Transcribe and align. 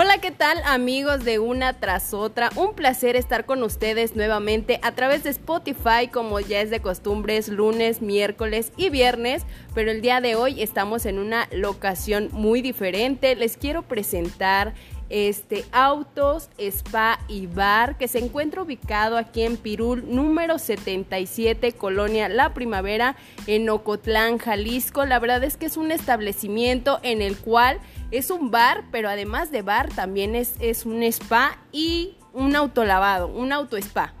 Hola, 0.00 0.18
¿qué 0.18 0.30
tal 0.30 0.62
amigos 0.64 1.24
de 1.24 1.40
una 1.40 1.72
tras 1.72 2.14
otra? 2.14 2.50
Un 2.54 2.74
placer 2.74 3.16
estar 3.16 3.46
con 3.46 3.64
ustedes 3.64 4.14
nuevamente 4.14 4.78
a 4.84 4.92
través 4.92 5.24
de 5.24 5.30
Spotify 5.30 6.06
como 6.06 6.38
ya 6.38 6.60
es 6.60 6.70
de 6.70 6.78
costumbres 6.78 7.48
lunes, 7.48 8.00
miércoles 8.00 8.70
y 8.76 8.90
viernes, 8.90 9.42
pero 9.74 9.90
el 9.90 10.00
día 10.00 10.20
de 10.20 10.36
hoy 10.36 10.62
estamos 10.62 11.04
en 11.04 11.18
una 11.18 11.48
locación 11.50 12.28
muy 12.30 12.62
diferente. 12.62 13.34
Les 13.34 13.56
quiero 13.56 13.82
presentar 13.82 14.72
este 15.10 15.64
Autos, 15.72 16.50
Spa 16.58 17.18
y 17.28 17.46
Bar, 17.46 17.96
que 17.96 18.08
se 18.08 18.18
encuentra 18.18 18.62
ubicado 18.62 19.16
aquí 19.16 19.42
en 19.42 19.56
Pirul, 19.56 20.04
número 20.14 20.58
77, 20.58 21.72
Colonia 21.72 22.28
La 22.28 22.54
Primavera, 22.54 23.16
en 23.46 23.68
Ocotlán, 23.68 24.38
Jalisco. 24.38 25.04
La 25.06 25.18
verdad 25.18 25.42
es 25.44 25.56
que 25.56 25.66
es 25.66 25.76
un 25.76 25.90
establecimiento 25.90 27.00
en 27.02 27.22
el 27.22 27.36
cual 27.38 27.80
es 28.10 28.30
un 28.30 28.50
bar, 28.50 28.84
pero 28.90 29.08
además 29.08 29.50
de 29.50 29.62
bar 29.62 29.88
también 29.90 30.34
es, 30.34 30.54
es 30.60 30.86
un 30.86 31.02
spa 31.02 31.58
y 31.72 32.16
un 32.32 32.56
autolavado, 32.56 33.28
un 33.28 33.52
auto 33.52 33.76
spa. 33.76 34.14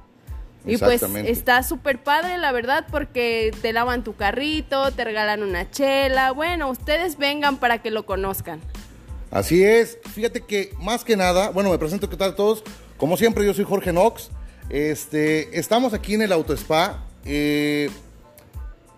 Y 0.66 0.76
pues 0.76 1.02
está 1.02 1.62
súper 1.62 2.02
padre, 2.02 2.36
la 2.36 2.52
verdad, 2.52 2.86
porque 2.90 3.52
te 3.62 3.72
lavan 3.72 4.04
tu 4.04 4.16
carrito, 4.16 4.90
te 4.92 5.04
regalan 5.04 5.42
una 5.42 5.70
chela. 5.70 6.32
Bueno, 6.32 6.68
ustedes 6.68 7.16
vengan 7.16 7.56
para 7.56 7.80
que 7.80 7.90
lo 7.90 8.04
conozcan. 8.04 8.60
Así 9.30 9.62
es, 9.62 9.98
fíjate 10.14 10.42
que 10.42 10.72
más 10.78 11.04
que 11.04 11.16
nada, 11.16 11.50
bueno, 11.50 11.70
me 11.70 11.78
presento, 11.78 12.10
¿qué 12.10 12.16
tal 12.16 12.32
a 12.32 12.36
todos? 12.36 12.64
Como 12.98 13.16
siempre, 13.16 13.46
yo 13.46 13.54
soy 13.54 13.64
Jorge 13.64 13.92
Knox. 13.92 14.30
Este, 14.68 15.58
estamos 15.58 15.94
aquí 15.94 16.14
en 16.14 16.22
el 16.22 16.32
Auto 16.32 16.52
Spa. 16.52 17.04
Eh, 17.24 17.88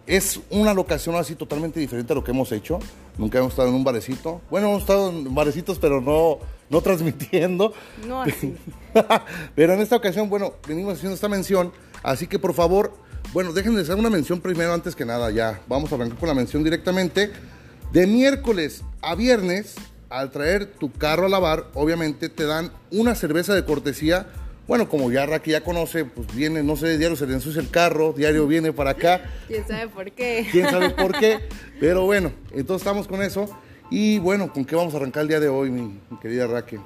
es 0.07 0.41
una 0.51 0.75
locación 0.75 1.15
así 1.15 1.37
totalmente 1.37 1.79
diferente 1.79 2.13
a 2.13 2.17
lo 2.17 2.25
que 2.25 2.33
hemos 2.33 2.51
hecho. 2.51 2.81
Nunca 3.19 3.39
hemos 3.39 3.51
estado 3.53 3.69
en 3.69 3.75
un 3.75 3.85
barecito. 3.85 4.41
Bueno, 4.51 4.69
hemos 4.69 4.83
estado 4.83 5.11
en 5.11 5.35
barecitos, 5.35 5.79
pero 5.79 6.01
no, 6.01 6.39
no 6.69 6.81
transmitiendo. 6.83 7.73
No 8.07 8.23
así. 8.23 8.57
pero 9.55 9.75
en 9.75 9.81
esta 9.81 9.97
ocasión, 9.97 10.29
bueno, 10.29 10.55
venimos 10.67 10.95
haciendo 10.95 11.15
esta 11.15 11.29
mención. 11.29 11.73
Así 12.03 12.27
que 12.27 12.39
por 12.39 12.55
favor, 12.55 12.93
bueno, 13.33 13.53
déjenme 13.53 13.81
hacer 13.81 13.97
una 13.97 14.11
mención 14.11 14.41
primero 14.41 14.73
antes 14.73 14.97
que 14.97 15.05
nada 15.05 15.31
ya. 15.31 15.61
Vamos 15.69 15.93
a 15.93 15.95
arrancar 15.95 16.19
con 16.19 16.29
la 16.29 16.35
mención 16.35 16.65
directamente. 16.65 17.31
De 17.93 18.07
miércoles 18.07 18.83
a 19.03 19.15
viernes 19.15 19.75
al 20.09 20.31
traer 20.31 20.67
tu 20.67 20.91
carro 20.93 21.27
a 21.27 21.29
lavar, 21.29 21.67
obviamente 21.75 22.29
te 22.29 22.45
dan 22.45 22.73
una 22.91 23.15
cerveza 23.15 23.55
de 23.55 23.65
cortesía. 23.65 24.27
Bueno, 24.71 24.89
como 24.89 25.11
ya 25.11 25.27
Raki 25.27 25.51
ya 25.51 25.65
conoce, 25.65 26.05
pues 26.05 26.33
viene, 26.33 26.63
no 26.63 26.77
sé, 26.77 26.97
diario 26.97 27.17
se 27.17 27.27
le 27.27 27.35
ensucia 27.35 27.61
el 27.61 27.71
carro, 27.71 28.13
diario 28.13 28.47
viene 28.47 28.73
para 28.73 28.91
acá. 28.91 29.21
¿Quién 29.49 29.67
sabe 29.67 29.89
por 29.89 30.13
qué? 30.13 30.47
¿Quién 30.53 30.71
sabe 30.71 30.91
por 30.97 31.11
qué? 31.19 31.41
Pero 31.81 32.05
bueno, 32.05 32.31
entonces 32.53 32.87
estamos 32.87 33.09
con 33.09 33.21
eso. 33.21 33.51
Y 33.91 34.21
bueno, 34.21 34.53
¿con 34.53 34.65
qué 34.65 34.77
vamos 34.77 34.95
a 34.95 34.99
arrancar 34.99 35.23
el 35.23 35.29
día 35.29 35.41
de 35.41 35.49
hoy, 35.49 35.71
mi, 35.71 35.99
querida 36.23 36.47
Raquel? 36.47 36.79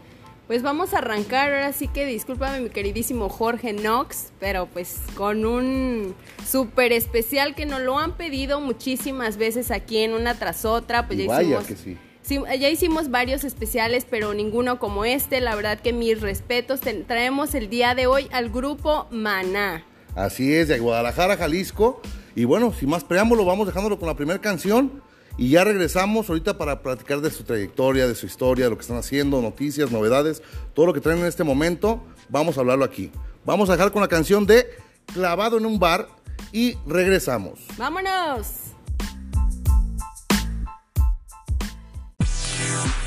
Pues 0.47 0.63
vamos 0.63 0.95
a 0.95 0.99
arrancar, 0.99 1.53
ahora 1.53 1.75
sí 1.75 1.89
que 1.89 2.07
discúlpame 2.07 2.61
mi 2.61 2.71
queridísimo 2.71 3.29
Jorge 3.29 3.75
Knox, 3.75 4.33
pero 4.41 4.65
pues 4.65 5.03
con 5.15 5.45
un 5.45 6.15
súper 6.48 6.91
especial 6.91 7.55
que 7.55 7.67
nos 7.67 7.83
lo 7.83 7.98
han 7.98 8.17
pedido 8.17 8.63
muchísimas 8.63 9.37
veces 9.37 9.71
aquí 9.71 9.98
en 9.98 10.15
una 10.15 10.39
tras 10.39 10.65
otra, 10.65 11.07
pues 11.07 11.19
ya 11.19 11.27
Vaya 11.27 11.59
que 11.59 11.77
sí 11.77 11.98
ya 12.28 12.69
hicimos 12.69 13.11
varios 13.11 13.44
especiales, 13.44 14.06
pero 14.08 14.34
ninguno 14.34 14.78
como 14.78 15.05
este. 15.05 15.41
La 15.41 15.55
verdad 15.55 15.80
que 15.80 15.92
mis 15.92 16.20
respetos. 16.20 16.80
traemos 17.06 17.55
el 17.55 17.69
día 17.69 17.94
de 17.94 18.06
hoy 18.06 18.28
al 18.33 18.50
grupo 18.50 19.06
Maná. 19.11 19.84
Así 20.14 20.55
es, 20.55 20.69
de 20.69 20.78
Guadalajara, 20.78 21.36
Jalisco. 21.36 22.00
Y 22.34 22.45
bueno, 22.45 22.72
sin 22.72 22.89
más 22.89 23.05
preámbulo, 23.05 23.45
vamos 23.45 23.67
dejándolo 23.67 23.98
con 23.98 24.08
la 24.08 24.17
primera 24.17 24.41
canción. 24.41 25.02
Y 25.36 25.50
ya 25.50 25.64
regresamos 25.64 26.28
ahorita 26.28 26.56
para 26.56 26.80
platicar 26.80 27.20
de 27.20 27.30
su 27.30 27.42
trayectoria, 27.42 28.06
de 28.06 28.14
su 28.14 28.27
historia, 28.27 28.67
de 28.67 28.70
lo 28.70 28.77
que 28.77 28.83
están 28.83 28.97
haciendo, 28.97 29.42
noticias, 29.42 29.91
novedades, 29.91 30.42
todo 30.74 30.86
lo 30.86 30.95
que 30.95 31.01
traen 31.01 31.18
en 31.20 31.27
este 31.27 31.42
momento. 31.42 32.05
Vamos 32.29 32.57
a 32.57 32.61
hablarlo 32.61 32.84
aquí. 32.84 33.11
Vamos 33.45 33.68
a 33.68 33.73
dejar 33.73 33.90
con 33.90 34.01
la 34.01 34.08
canción 34.08 34.46
de 34.46 34.67
Clavado 35.13 35.58
en 35.58 35.67
un 35.67 35.79
bar 35.79 36.08
y 36.52 36.77
regresamos. 36.86 37.61
¡Vámonos! 37.77 38.64
Eso 42.74 43.04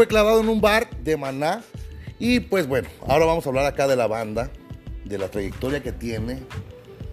fue 0.00 0.06
clavado 0.06 0.40
en 0.40 0.48
un 0.48 0.62
bar 0.62 0.88
de 1.04 1.18
Maná. 1.18 1.62
Y 2.18 2.40
pues 2.40 2.66
bueno, 2.66 2.88
ahora 3.06 3.26
vamos 3.26 3.44
a 3.44 3.50
hablar 3.50 3.66
acá 3.66 3.86
de 3.86 3.96
la 3.96 4.06
banda, 4.06 4.50
de 5.04 5.18
la 5.18 5.28
trayectoria 5.28 5.82
que 5.82 5.92
tiene, 5.92 6.38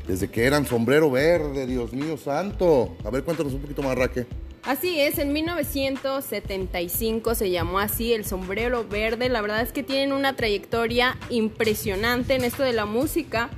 desde 0.07 0.29
que 0.29 0.45
eran 0.45 0.65
sombrero 0.65 1.11
verde, 1.11 1.67
Dios 1.67 1.91
mío 1.91 2.15
santo. 2.15 2.95
A 3.03 3.09
ver, 3.09 3.25
cuéntanos 3.25 3.51
un 3.51 3.59
poquito 3.59 3.83
más, 3.83 3.97
Raque. 3.97 4.25
Así 4.63 5.01
es, 5.01 5.17
en 5.17 5.33
1975 5.33 7.35
se 7.35 7.49
llamó 7.49 7.79
así 7.79 8.13
el 8.13 8.23
sombrero 8.23 8.87
verde. 8.87 9.27
La 9.27 9.41
verdad 9.41 9.63
es 9.63 9.73
que 9.73 9.83
tienen 9.83 10.13
una 10.13 10.37
trayectoria 10.37 11.17
impresionante 11.29 12.35
en 12.35 12.45
esto 12.45 12.63
de 12.63 12.71
la 12.71 12.85
música. 12.85 13.49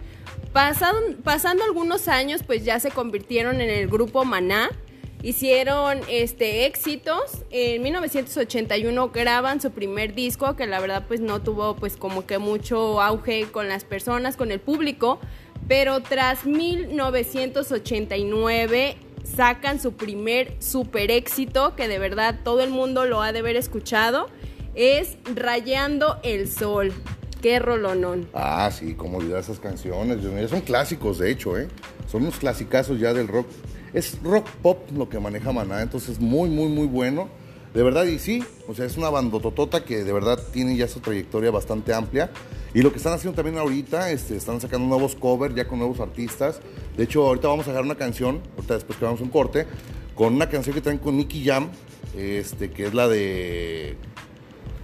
pasando 0.54 1.64
algunos 1.66 2.08
años, 2.08 2.42
pues 2.42 2.66
ya 2.66 2.80
se 2.80 2.90
convirtieron 2.90 3.62
en 3.62 3.70
el 3.70 3.90
grupo 3.90 4.26
Maná. 4.26 4.72
Hicieron 5.22 6.00
este 6.08 6.66
éxitos. 6.66 7.44
En 7.52 7.84
1981 7.84 9.10
graban 9.10 9.60
su 9.60 9.72
primer 9.72 10.16
disco, 10.16 10.56
que 10.56 10.66
la 10.66 10.80
verdad 10.80 11.04
pues 11.08 11.20
no 11.20 11.42
tuvo 11.42 11.76
pues 11.76 11.98
como 11.98 12.26
que 12.26 12.38
mucho 12.38 13.02
auge 13.02 13.48
con 13.52 13.68
las 13.68 13.84
personas, 13.84 14.38
con 14.38 14.50
el 14.52 14.62
público. 14.62 15.20
Pero 15.68 16.00
tras 16.02 16.46
1989 16.46 18.96
sacan 19.36 19.82
su 19.82 19.92
primer 19.94 20.56
super 20.60 21.12
éxito, 21.12 21.76
que 21.76 21.90
de 21.90 22.00
verdad 22.00 22.40
todo 22.44 22.62
el 22.62 22.70
mundo 22.70 23.06
lo 23.06 23.22
ha 23.22 23.34
de 23.34 23.40
haber 23.40 23.58
escuchado, 23.58 24.28
es 24.74 25.18
Rayando 25.36 26.20
el 26.24 26.50
Sol. 26.50 26.94
Qué 27.42 27.60
rolonón. 27.60 28.30
Ah, 28.34 28.72
sí, 28.72 28.94
como 28.96 29.18
olvidar 29.18 29.42
esas 29.42 29.60
canciones. 29.60 30.22
Son 30.50 30.62
clásicos, 30.62 31.20
de 31.20 31.30
hecho, 31.32 31.58
¿eh? 31.58 31.68
Son 32.10 32.22
unos 32.24 32.38
clasicazos 32.38 32.98
ya 33.00 33.14
del 33.14 33.28
rock. 33.28 33.48
Es 33.94 34.22
rock 34.24 34.48
pop 34.62 34.90
lo 34.96 35.10
que 35.10 35.20
maneja 35.20 35.52
Maná, 35.52 35.82
entonces 35.82 36.20
muy, 36.20 36.50
muy, 36.50 36.68
muy 36.68 36.88
bueno. 36.88 37.30
De 37.74 37.84
verdad, 37.84 38.06
y 38.06 38.18
sí, 38.18 38.44
o 38.68 38.74
sea, 38.74 38.86
es 38.86 38.98
una 38.98 39.10
bandototota 39.10 39.84
que 39.84 40.04
de 40.04 40.12
verdad 40.12 40.40
tiene 40.52 40.76
ya 40.76 40.88
su 40.88 41.02
trayectoria 41.02 41.52
bastante 41.52 41.94
amplia. 41.94 42.32
Y 42.74 42.82
lo 42.82 42.92
que 42.92 42.98
están 42.98 43.14
haciendo 43.14 43.36
también 43.36 43.58
ahorita, 43.58 44.12
este, 44.12 44.36
están 44.36 44.60
sacando 44.60 44.88
nuevos 44.88 45.16
covers 45.16 45.56
ya 45.56 45.68
con 45.68 45.80
nuevos 45.80 46.00
artistas. 46.00 46.62
De 46.98 47.04
hecho, 47.04 47.26
ahorita 47.26 47.48
vamos 47.48 47.68
a 47.68 47.72
dejar 47.72 47.84
una 47.84 47.96
canción, 47.96 48.42
ahorita 48.56 48.74
después 48.76 48.98
que 48.98 49.06
a 49.06 49.10
un 49.10 49.30
corte, 49.30 49.68
con 50.16 50.34
una 50.34 50.50
canción 50.50 50.74
que 50.76 50.82
traen 50.82 50.98
con 50.98 51.16
Nicky 51.18 51.46
Jam, 51.46 51.70
este, 52.16 52.72
que 52.72 52.88
es 52.88 52.94
la 52.94 53.08
de. 53.08 53.96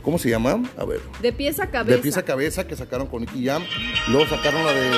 ¿Cómo 0.03 0.19
se 0.19 0.29
llama? 0.29 0.61
A 0.77 0.85
ver. 0.85 1.01
De 1.21 1.33
pieza 1.33 1.63
a 1.63 1.71
cabeza. 1.71 1.95
De 1.95 2.01
pieza 2.01 2.19
a 2.19 2.23
cabeza, 2.23 2.67
que 2.67 2.75
sacaron 2.75 3.07
con 3.07 3.21
Nicky 3.21 3.45
Jam. 3.45 3.63
Luego 4.09 4.27
sacaron 4.27 4.63
la 4.63 4.73
de. 4.73 4.91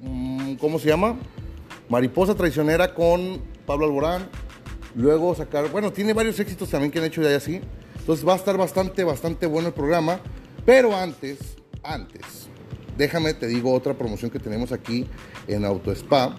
Mm, 0.00 0.54
¿Cómo 0.56 0.80
se 0.80 0.88
llama? 0.88 1.16
Mariposa 1.92 2.34
Traicionera 2.34 2.94
con 2.94 3.38
Pablo 3.66 3.84
Alborán. 3.84 4.26
Luego 4.94 5.34
sacaron. 5.34 5.70
Bueno, 5.70 5.92
tiene 5.92 6.14
varios 6.14 6.40
éxitos 6.40 6.70
también 6.70 6.90
que 6.90 6.98
han 6.98 7.04
hecho 7.04 7.20
ya 7.20 7.36
así. 7.36 7.60
Entonces 7.98 8.26
va 8.26 8.32
a 8.32 8.36
estar 8.36 8.56
bastante, 8.56 9.04
bastante 9.04 9.44
bueno 9.44 9.68
el 9.68 9.74
programa. 9.74 10.18
Pero 10.64 10.96
antes, 10.96 11.38
antes, 11.82 12.48
déjame 12.96 13.34
te 13.34 13.46
digo 13.46 13.74
otra 13.74 13.92
promoción 13.92 14.30
que 14.30 14.38
tenemos 14.38 14.72
aquí 14.72 15.06
en 15.46 15.66
Auto 15.66 15.92
Spa. 15.92 16.34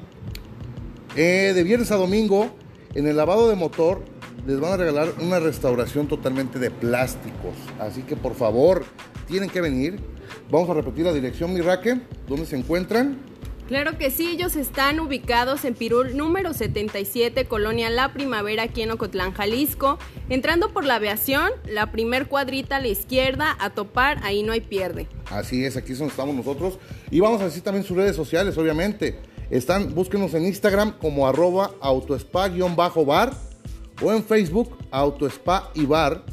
Eh, 1.16 1.52
de 1.54 1.64
viernes 1.64 1.92
a 1.92 1.98
domingo, 1.98 2.50
en 2.96 3.06
el 3.06 3.16
lavado 3.16 3.48
de 3.48 3.56
motor, 3.56 4.04
les 4.48 4.60
van 4.60 4.72
a 4.72 4.78
regalar 4.78 5.14
una 5.22 5.40
restauración 5.40 6.08
totalmente 6.08 6.58
de 6.58 6.72
plásticos. 6.72 7.54
Así 7.80 8.02
que 8.02 8.16
por 8.16 8.34
favor, 8.34 8.86
tienen 9.28 9.52
que 9.52 9.62
venir. 9.62 10.00
Vamos 10.50 10.68
a 10.72 10.74
repetir 10.74 11.06
la 11.06 11.14
dirección, 11.14 11.54
Miraque, 11.54 12.02
¿dónde 12.28 12.48
se 12.48 12.58
encuentran? 12.58 13.34
Claro 13.68 13.98
que 13.98 14.12
sí, 14.12 14.28
ellos 14.28 14.58
están 14.58 15.00
ubicados 15.00 15.64
en 15.64 15.74
Pirul 15.74 16.18
número 16.18 16.54
77, 16.54 17.46
Colonia 17.46 17.90
La 17.90 18.12
Primavera, 18.12 18.64
aquí 18.64 18.82
en 18.82 18.92
Ocotlán, 18.92 19.32
Jalisco. 19.32 19.98
Entrando 20.28 20.74
por 20.74 20.84
la 20.84 20.96
aviación, 20.96 21.50
la 21.66 21.90
primer 21.90 22.28
cuadrita 22.28 22.76
a 22.76 22.82
la 22.82 22.90
izquierda, 22.90 23.56
a 23.60 23.70
topar, 23.70 24.20
ahí 24.24 24.44
no 24.44 24.52
hay 24.52 24.60
pierde. 24.60 25.08
Así 25.30 25.64
es, 25.64 25.78
aquí 25.78 25.94
es 25.94 26.00
donde 26.00 26.12
estamos 26.12 26.36
nosotros. 26.36 26.78
Y 27.10 27.22
vamos 27.22 27.42
a 27.42 27.46
decir 27.46 27.64
también 27.64 27.86
sus 27.86 27.96
redes 27.96 28.18
sociales, 28.18 28.58
obviamente. 28.58 29.18
Están, 29.50 29.96
búsquenos 29.96 30.34
en 30.34 30.46
Instagram 30.46 30.98
como 31.00 31.26
arroba 31.26 31.72
autospa-bar 31.80 33.34
o 34.02 34.12
en 34.12 34.24
Facebook 34.26 34.78
autospa 34.92 35.72
y 35.74 35.86
bar 35.86 36.26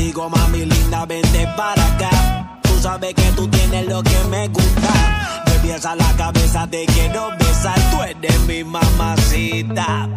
digo, 0.00 0.28
mami 0.30 0.64
linda, 0.64 1.04
vente 1.06 1.46
para 1.56 1.84
acá. 1.94 2.60
Tú 2.62 2.70
sabes 2.80 3.14
que 3.14 3.30
tú 3.36 3.46
tienes 3.48 3.86
lo 3.86 4.02
que 4.02 4.18
me 4.30 4.48
gusta. 4.48 5.42
Me 5.46 5.58
piensa 5.62 5.94
la 5.94 6.12
cabeza, 6.16 6.66
te 6.66 6.86
quiero 6.86 7.30
besar. 7.38 7.78
Tú 7.90 8.02
eres 8.02 8.40
mi 8.40 8.64
mamacita. 8.64 10.08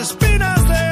Espinas 0.00 0.85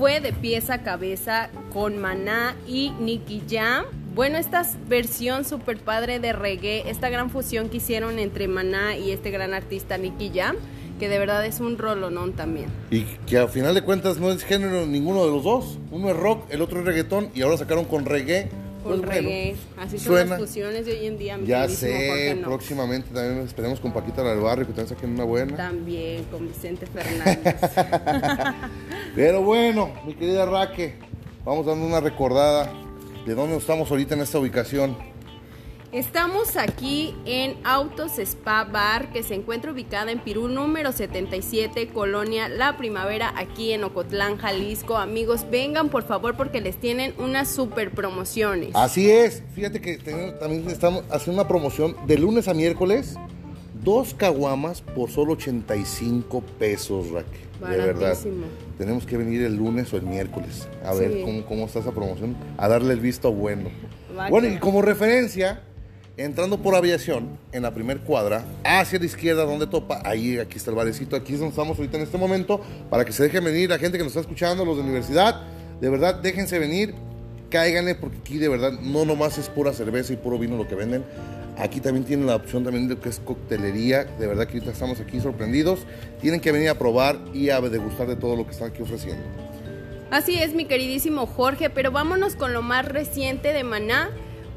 fue 0.00 0.20
de 0.20 0.32
pieza 0.32 0.72
a 0.72 0.82
cabeza 0.82 1.50
con 1.74 1.98
Maná 1.98 2.56
y 2.66 2.90
Nicky 3.00 3.42
Jam. 3.46 3.84
Bueno, 4.14 4.38
esta 4.38 4.62
versión 4.88 5.44
super 5.44 5.76
padre 5.76 6.18
de 6.20 6.32
reggae, 6.32 6.88
esta 6.88 7.10
gran 7.10 7.28
fusión 7.28 7.68
que 7.68 7.76
hicieron 7.76 8.18
entre 8.18 8.48
Maná 8.48 8.96
y 8.96 9.10
este 9.10 9.30
gran 9.30 9.52
artista 9.52 9.98
Nicky 9.98 10.32
Jam, 10.34 10.56
que 10.98 11.10
de 11.10 11.18
verdad 11.18 11.44
es 11.44 11.60
un 11.60 11.76
rolonón 11.76 12.32
también. 12.32 12.70
Y 12.90 13.02
que 13.26 13.36
al 13.36 13.50
final 13.50 13.74
de 13.74 13.82
cuentas 13.82 14.16
no 14.16 14.32
es 14.32 14.42
género 14.42 14.86
ninguno 14.86 15.22
de 15.26 15.32
los 15.32 15.44
dos. 15.44 15.78
Uno 15.90 16.08
es 16.08 16.16
rock, 16.16 16.46
el 16.48 16.62
otro 16.62 16.80
es 16.80 16.86
reggaetón 16.86 17.28
y 17.34 17.42
ahora 17.42 17.58
sacaron 17.58 17.84
con 17.84 18.06
reggae. 18.06 18.48
Con 18.82 19.00
Pues 19.00 19.06
bueno, 19.06 19.12
reggae. 19.28 19.56
Así 19.76 19.98
son 19.98 20.06
suena. 20.14 20.30
las 20.30 20.40
fusiones 20.40 20.86
de 20.86 20.92
hoy 20.92 21.06
en 21.06 21.18
día. 21.18 21.36
mi 21.36 21.46
Ya 21.46 21.68
sé, 21.68 22.38
próximamente 22.42 23.08
también 23.12 23.46
esperemos 23.46 23.78
con 23.80 23.92
Paquita 23.92 24.22
la 24.22 24.30
del 24.30 24.40
barrio 24.40 24.66
que 24.66 24.72
también 24.72 24.88
saquen 24.88 25.10
una 25.10 25.24
buena. 25.24 25.56
También 25.56 26.24
con 26.24 26.46
Vicente 26.48 26.86
Fernández. 26.86 27.60
Pero 29.14 29.42
bueno, 29.42 29.90
mi 30.06 30.14
querida 30.14 30.46
Raque, 30.46 30.94
vamos 31.44 31.66
dando 31.66 31.86
una 31.86 32.00
recordada 32.00 32.72
de 33.26 33.34
dónde 33.34 33.56
estamos 33.56 33.90
ahorita 33.90 34.14
en 34.14 34.22
esta 34.22 34.38
ubicación. 34.38 34.96
Estamos 35.92 36.56
aquí 36.56 37.16
en 37.24 37.56
Autos 37.64 38.20
Spa 38.20 38.62
Bar, 38.62 39.12
que 39.12 39.24
se 39.24 39.34
encuentra 39.34 39.72
ubicada 39.72 40.12
en 40.12 40.20
Pirú 40.20 40.46
número 40.46 40.92
77, 40.92 41.88
Colonia 41.88 42.48
La 42.48 42.76
Primavera, 42.76 43.32
aquí 43.36 43.72
en 43.72 43.82
Ocotlán, 43.82 44.36
Jalisco. 44.36 44.96
Amigos, 44.96 45.44
vengan 45.50 45.88
por 45.88 46.04
favor 46.04 46.36
porque 46.36 46.60
les 46.60 46.76
tienen 46.76 47.12
unas 47.18 47.48
super 47.50 47.90
promociones. 47.90 48.70
Así 48.74 49.10
es, 49.10 49.42
fíjate 49.52 49.80
que 49.80 49.98
también 50.38 50.68
estamos 50.70 51.02
haciendo 51.10 51.42
una 51.42 51.48
promoción 51.48 51.96
de 52.06 52.18
lunes 52.18 52.46
a 52.46 52.54
miércoles, 52.54 53.16
dos 53.82 54.14
caguamas 54.14 54.82
por 54.82 55.10
solo 55.10 55.32
85 55.32 56.40
pesos, 56.60 57.10
Raque. 57.10 57.50
De 57.68 57.76
verdad. 57.76 58.16
Tenemos 58.78 59.04
que 59.04 59.16
venir 59.18 59.42
el 59.42 59.56
lunes 59.56 59.92
o 59.92 59.96
el 59.96 60.04
miércoles 60.04 60.68
a 60.84 60.92
Sí. 60.94 61.00
ver 61.00 61.22
cómo, 61.24 61.44
cómo 61.44 61.66
está 61.66 61.80
esa 61.80 61.90
promoción, 61.90 62.36
a 62.56 62.68
darle 62.68 62.94
el 62.94 63.00
visto 63.00 63.32
bueno. 63.32 63.70
Bueno, 64.30 64.48
y 64.48 64.56
como 64.58 64.82
referencia, 64.82 65.62
entrando 66.24 66.58
por 66.58 66.74
aviación, 66.74 67.38
en 67.52 67.62
la 67.62 67.72
primer 67.72 68.00
cuadra, 68.00 68.44
hacia 68.64 68.98
la 68.98 69.06
izquierda 69.06 69.44
donde 69.44 69.66
topa, 69.66 70.02
ahí 70.04 70.38
aquí 70.38 70.58
está 70.58 70.70
el 70.70 70.76
barecito, 70.76 71.16
aquí 71.16 71.32
es 71.32 71.38
donde 71.38 71.50
estamos 71.50 71.78
ahorita 71.78 71.96
en 71.96 72.02
este 72.02 72.18
momento, 72.18 72.60
para 72.90 73.04
que 73.04 73.12
se 73.12 73.22
dejen 73.22 73.42
venir 73.42 73.70
la 73.70 73.78
gente 73.78 73.96
que 73.96 74.04
nos 74.04 74.10
está 74.10 74.20
escuchando, 74.20 74.64
los 74.64 74.76
de 74.76 74.82
universidad, 74.82 75.42
de 75.80 75.88
verdad, 75.88 76.16
déjense 76.16 76.58
venir, 76.58 76.94
cáiganle, 77.48 77.94
porque 77.94 78.18
aquí 78.18 78.38
de 78.38 78.48
verdad 78.48 78.72
no 78.72 79.04
nomás 79.04 79.38
es 79.38 79.48
pura 79.48 79.72
cerveza 79.72 80.12
y 80.12 80.16
puro 80.16 80.38
vino 80.38 80.56
lo 80.56 80.68
que 80.68 80.74
venden, 80.74 81.04
aquí 81.56 81.80
también 81.80 82.04
tienen 82.04 82.26
la 82.26 82.36
opción 82.36 82.64
también 82.64 82.86
de 82.86 82.96
lo 82.96 83.00
que 83.00 83.08
es 83.08 83.18
coctelería, 83.20 84.04
de 84.04 84.26
verdad 84.26 84.46
que 84.46 84.54
ahorita 84.54 84.72
estamos 84.72 85.00
aquí 85.00 85.20
sorprendidos, 85.20 85.80
tienen 86.20 86.40
que 86.40 86.52
venir 86.52 86.68
a 86.68 86.74
probar 86.74 87.18
y 87.32 87.48
a 87.48 87.60
degustar 87.62 88.06
de 88.06 88.16
todo 88.16 88.36
lo 88.36 88.44
que 88.44 88.52
están 88.52 88.68
aquí 88.68 88.82
ofreciendo. 88.82 89.24
Así 90.10 90.38
es, 90.38 90.54
mi 90.54 90.64
queridísimo 90.66 91.26
Jorge, 91.26 91.70
pero 91.70 91.92
vámonos 91.92 92.34
con 92.34 92.52
lo 92.52 92.62
más 92.62 92.84
reciente 92.84 93.52
de 93.52 93.62
Maná. 93.62 94.10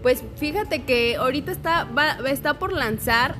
Pues 0.03 0.23
fíjate 0.35 0.83
que 0.83 1.15
ahorita 1.15 1.51
está, 1.51 1.85
va- 1.85 2.17
está 2.29 2.59
por 2.59 2.73
lanzar 2.73 3.35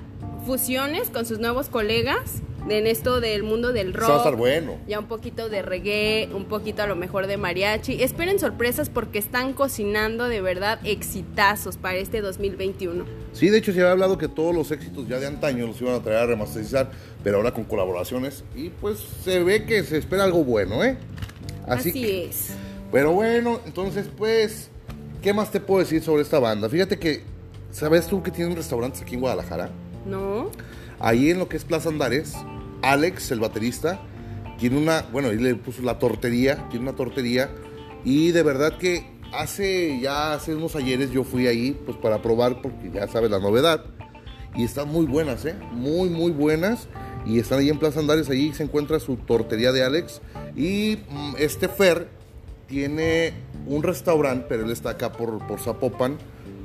fusiones 0.48 1.10
con 1.10 1.26
sus 1.26 1.38
nuevos 1.40 1.68
colegas 1.70 2.42
en 2.70 2.88
esto 2.88 3.20
del 3.20 3.44
mundo 3.44 3.74
del 3.74 3.94
rock. 3.94 4.10
Va 4.10 4.14
a 4.16 4.18
estar 4.20 4.36
bueno. 4.38 4.78
Ya 4.88 4.98
un 5.00 5.08
poquito 5.08 5.50
de 5.50 5.62
reggae, 5.62 6.30
un 6.34 6.46
poquito 6.46 6.82
a 6.82 6.88
lo 6.88 6.96
mejor 6.96 7.28
de 7.28 7.36
mariachi. 7.36 8.02
Esperen 8.02 8.40
sorpresas 8.40 8.90
porque 8.90 9.20
están 9.20 9.52
cocinando 9.52 10.30
de 10.30 10.40
verdad 10.40 10.80
exitazos 10.86 11.76
para 11.76 11.98
este 11.98 12.22
2021. 12.22 13.04
Sí, 13.34 13.50
de 13.50 13.58
hecho 13.58 13.74
se 13.74 13.82
había 13.82 13.92
hablado 13.92 14.18
que 14.18 14.30
todos 14.30 14.56
los 14.56 14.72
éxitos 14.72 15.08
ya 15.10 15.20
de 15.20 15.28
antaño 15.28 15.68
los 15.68 15.82
iban 15.82 15.96
a 15.96 16.00
traer 16.02 16.20
a 16.20 16.26
remasterizar, 16.28 16.92
pero 17.26 17.38
ahora 17.38 17.52
con 17.54 17.66
colaboraciones 17.66 18.46
y 18.56 18.70
pues 18.70 19.00
se 19.26 19.44
ve 19.44 19.66
que 19.66 19.84
se 19.84 19.98
espera 19.98 20.24
algo 20.24 20.46
bueno, 20.46 20.82
¿eh? 20.86 20.98
Así, 21.68 21.92
que- 21.92 22.26
es. 22.28 22.52
Pero 22.94 23.12
bueno, 23.12 23.60
entonces 23.66 24.08
pues, 24.16 24.70
¿qué 25.24 25.34
más 25.34 25.52
te 25.52 25.62
puedo 25.62 25.80
decir 25.80 26.04
sobre 26.04 26.22
esta 26.22 26.38
banda? 26.38 26.70
Fíjate 26.70 27.00
que, 27.00 27.24
¿sabes 27.72 28.08
tú 28.08 28.22
que 28.22 28.30
tienen 28.30 28.56
restaurantes 28.56 29.02
aquí 29.02 29.16
en 29.16 29.22
Guadalajara? 29.22 29.72
¿No? 30.06 30.52
Ahí 31.00 31.32
en 31.32 31.40
lo 31.40 31.48
que 31.48 31.56
es 31.58 31.64
Plaza 31.64 31.90
Andares, 31.90 32.36
Alex, 32.82 33.32
el 33.32 33.40
baterista, 33.40 34.02
tiene 34.60 34.78
una, 34.78 35.04
bueno, 35.14 35.30
ahí 35.30 35.38
le 35.38 35.56
puso 35.56 35.82
la 35.82 35.98
tortería, 35.98 36.68
tiene 36.70 36.88
una 36.88 36.96
tortería 36.96 37.50
y 38.04 38.32
de 38.32 38.44
verdad 38.44 38.78
que 38.78 39.12
hace 39.32 40.00
ya 40.00 40.34
hace 40.34 40.54
unos 40.54 40.76
ayeres 40.76 41.10
yo 41.10 41.24
fui 41.24 41.48
ahí 41.48 41.72
pues 41.86 41.98
para 41.98 42.22
probar 42.22 42.62
porque 42.62 42.92
ya 42.92 43.08
sabes 43.08 43.32
la 43.32 43.40
novedad 43.40 43.84
y 44.56 44.64
están 44.64 44.90
muy 44.90 45.06
buenas, 45.06 45.44
¿eh? 45.46 45.56
Muy, 45.72 46.10
muy 46.10 46.32
buenas 46.32 46.88
y 47.26 47.40
están 47.40 47.60
ahí 47.60 47.70
en 47.70 47.80
Plaza 47.80 48.02
Andares, 48.02 48.30
ahí 48.30 48.54
se 48.54 48.64
encuentra 48.64 49.00
su 49.00 49.16
tortería 49.16 49.72
de 49.72 49.84
Alex 49.84 50.22
y 50.56 51.00
mm, 51.10 51.36
este 51.40 51.70
Fer 51.70 52.10
tiene 52.68 53.34
un 53.68 53.84
restaurante, 53.84 54.46
pero 54.50 54.64
él 54.66 54.72
está 54.72 54.92
acá 54.92 55.12
por, 55.12 55.46
por 55.48 55.60
Zapopan, 55.60 56.18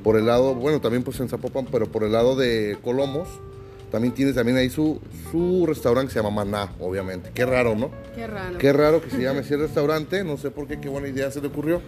por 0.02 0.16
el 0.16 0.26
lado, 0.26 0.54
bueno, 0.54 0.80
también 0.80 1.02
pues 1.02 1.20
en 1.20 1.28
Zapopan, 1.28 1.66
pero 1.70 1.86
por 1.86 2.04
el 2.04 2.12
lado 2.12 2.36
de 2.36 2.78
Colomos. 2.82 3.28
También 3.90 4.12
tiene 4.12 4.34
también 4.34 4.58
ahí 4.58 4.68
su, 4.68 5.00
su 5.30 5.64
restaurante 5.66 6.08
que 6.08 6.12
se 6.12 6.22
llama 6.22 6.44
Maná, 6.44 6.74
obviamente. 6.78 7.30
Qué 7.32 7.46
raro, 7.46 7.74
¿no? 7.74 7.90
Qué 8.14 8.26
raro. 8.26 8.58
Qué 8.58 8.72
raro 8.74 9.00
que 9.00 9.08
se 9.08 9.22
llame 9.22 9.40
así 9.40 9.54
el 9.54 9.60
restaurante, 9.60 10.24
no 10.24 10.36
sé 10.36 10.50
por 10.50 10.66
qué, 10.66 10.78
qué 10.78 10.90
buena 10.90 11.08
idea 11.08 11.30
se 11.30 11.40
le 11.40 11.48
ocurrió. 11.48 11.80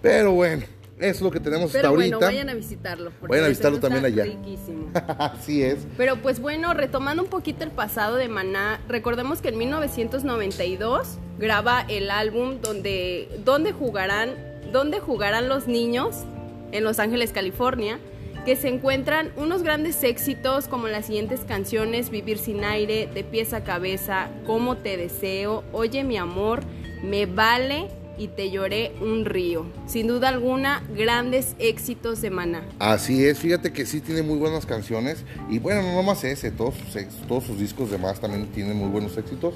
Pero 0.00 0.32
bueno, 0.32 0.64
es 0.98 1.20
lo 1.20 1.30
que 1.30 1.40
tenemos 1.40 1.70
Pero 1.72 1.88
hasta 1.88 1.94
bueno, 1.94 2.16
ahorita. 2.16 2.26
vayan 2.26 2.48
a 2.48 2.54
visitarlo. 2.54 3.12
Vayan 3.22 3.44
a 3.44 3.48
visitarlo 3.48 3.78
también 3.80 4.04
allá. 4.04 4.24
Riquísimo. 4.24 4.90
Así 5.18 5.62
es. 5.62 5.86
Pero 5.96 6.16
pues 6.16 6.40
bueno, 6.40 6.72
retomando 6.74 7.22
un 7.22 7.28
poquito 7.28 7.64
el 7.64 7.70
pasado 7.70 8.16
de 8.16 8.28
Maná, 8.28 8.80
recordemos 8.88 9.40
que 9.42 9.48
en 9.48 9.58
1992 9.58 11.18
graba 11.38 11.84
el 11.88 12.10
álbum 12.10 12.60
donde, 12.62 13.28
donde 13.44 13.72
jugarán, 13.72 14.30
donde 14.72 15.00
jugarán 15.00 15.48
los 15.48 15.68
niños 15.68 16.24
en 16.72 16.82
Los 16.84 16.98
Ángeles, 16.98 17.32
California, 17.32 17.98
que 18.44 18.56
se 18.56 18.68
encuentran 18.68 19.32
unos 19.36 19.62
grandes 19.62 20.02
éxitos 20.02 20.68
como 20.68 20.88
las 20.88 21.06
siguientes 21.06 21.40
canciones, 21.40 22.10
Vivir 22.10 22.38
sin 22.38 22.64
aire, 22.64 23.08
De 23.12 23.24
pies 23.24 23.52
a 23.52 23.64
cabeza, 23.64 24.28
Cómo 24.46 24.76
te 24.76 24.96
deseo, 24.96 25.64
Oye 25.72 26.04
mi 26.04 26.16
amor, 26.16 26.60
Me 27.02 27.26
vale 27.26 27.88
y 28.18 28.28
Te 28.28 28.50
lloré 28.50 28.92
un 29.00 29.24
río. 29.24 29.66
Sin 29.86 30.06
duda 30.06 30.28
alguna, 30.28 30.82
grandes 30.96 31.56
éxitos 31.58 32.20
de 32.20 32.30
Maná. 32.30 32.62
Así 32.78 33.24
es, 33.24 33.38
fíjate 33.38 33.72
que 33.72 33.86
sí 33.86 34.00
tiene 34.00 34.22
muy 34.22 34.38
buenas 34.38 34.66
canciones. 34.66 35.24
Y 35.48 35.58
bueno, 35.58 35.82
no 35.82 35.94
nomás 35.94 36.24
ese, 36.24 36.50
todos 36.50 36.74
sus, 36.74 37.08
todos 37.26 37.44
sus 37.44 37.58
discos 37.58 37.90
demás 37.90 38.20
también 38.20 38.46
tienen 38.46 38.76
muy 38.76 38.88
buenos 38.88 39.16
éxitos. 39.16 39.54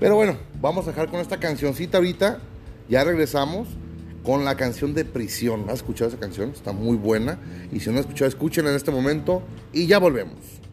Pero 0.00 0.16
bueno, 0.16 0.36
vamos 0.60 0.86
a 0.86 0.90
dejar 0.90 1.08
con 1.08 1.20
esta 1.20 1.38
cancioncita 1.38 1.98
ahorita. 1.98 2.40
Ya 2.88 3.04
regresamos 3.04 3.68
con 4.22 4.44
la 4.44 4.56
canción 4.56 4.94
de 4.94 5.04
Prisión. 5.04 5.66
¿Has 5.68 5.76
escuchado 5.76 6.08
esa 6.08 6.18
canción? 6.18 6.50
Está 6.50 6.72
muy 6.72 6.96
buena. 6.96 7.38
Y 7.72 7.80
si 7.80 7.90
no 7.90 7.96
has 7.96 8.02
escuchado, 8.02 8.28
escúchenla 8.28 8.70
en 8.70 8.76
este 8.76 8.90
momento. 8.90 9.42
Y 9.72 9.86
ya 9.86 9.98
volvemos. 9.98 10.63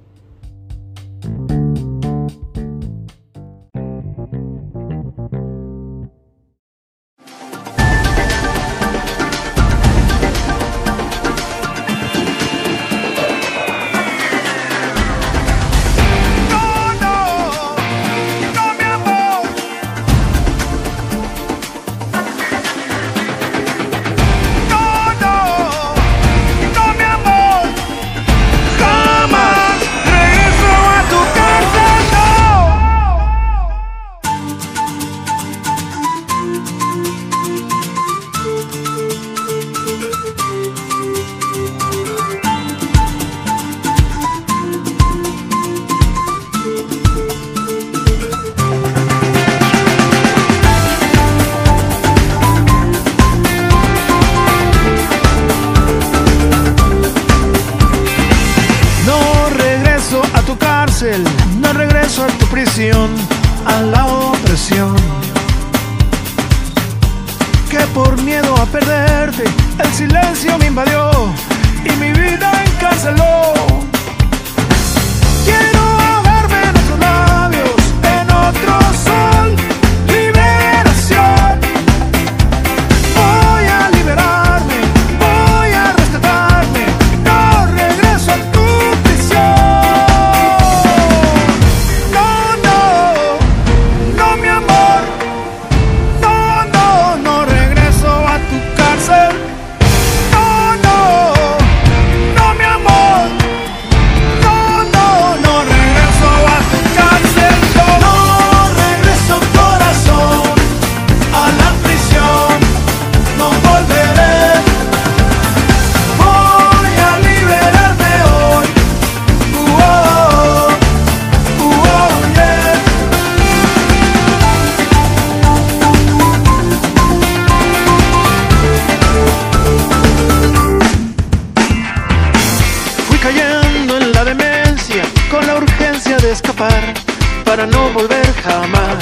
Para 137.61 137.71
no 137.73 137.89
volver 137.93 138.25
jamás. 138.43 138.97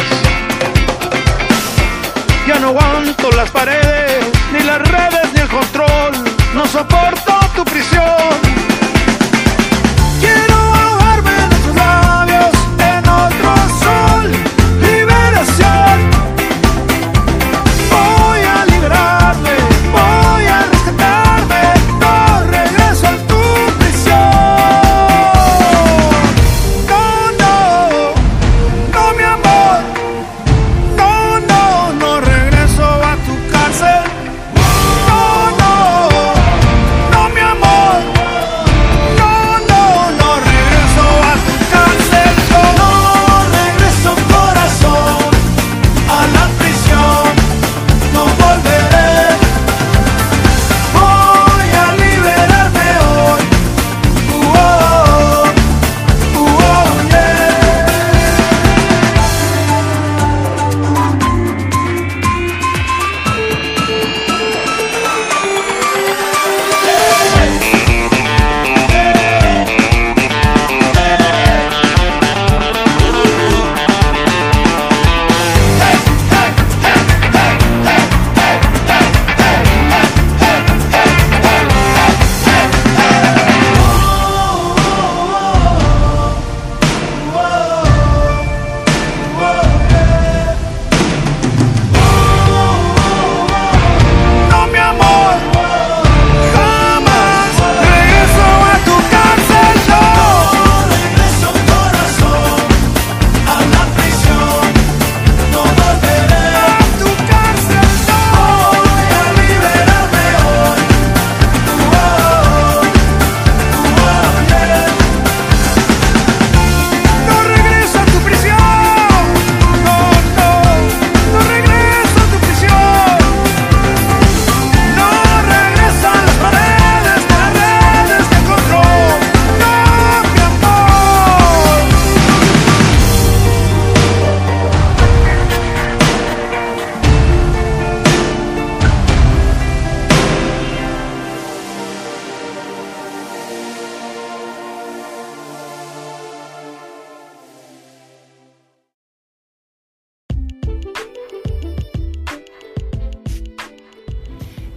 Ya 2.46 2.60
no 2.60 2.70
aguanto 2.70 3.32
las 3.32 3.50
paredes, 3.52 4.26
ni 4.52 4.60
las 4.64 4.80
redes, 4.82 5.34
ni 5.34 5.40
el 5.40 5.48
control. 5.48 6.12
No 6.54 6.66
soporto 6.66 7.49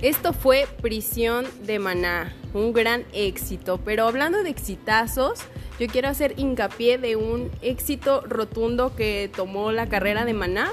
Esto 0.02 0.32
fue 0.32 0.66
Prisión 0.80 1.46
de 1.64 1.78
Maná, 1.78 2.34
un 2.54 2.72
gran 2.72 3.04
éxito. 3.12 3.78
Pero 3.84 4.08
hablando 4.08 4.42
de 4.42 4.50
exitazos, 4.50 5.38
yo 5.78 5.86
quiero 5.86 6.08
hacer 6.08 6.34
hincapié 6.36 6.98
de 6.98 7.14
un 7.14 7.52
éxito 7.62 8.20
rotundo 8.22 8.96
que 8.96 9.30
tomó 9.32 9.70
la 9.70 9.88
carrera 9.88 10.24
de 10.24 10.34
Maná. 10.34 10.72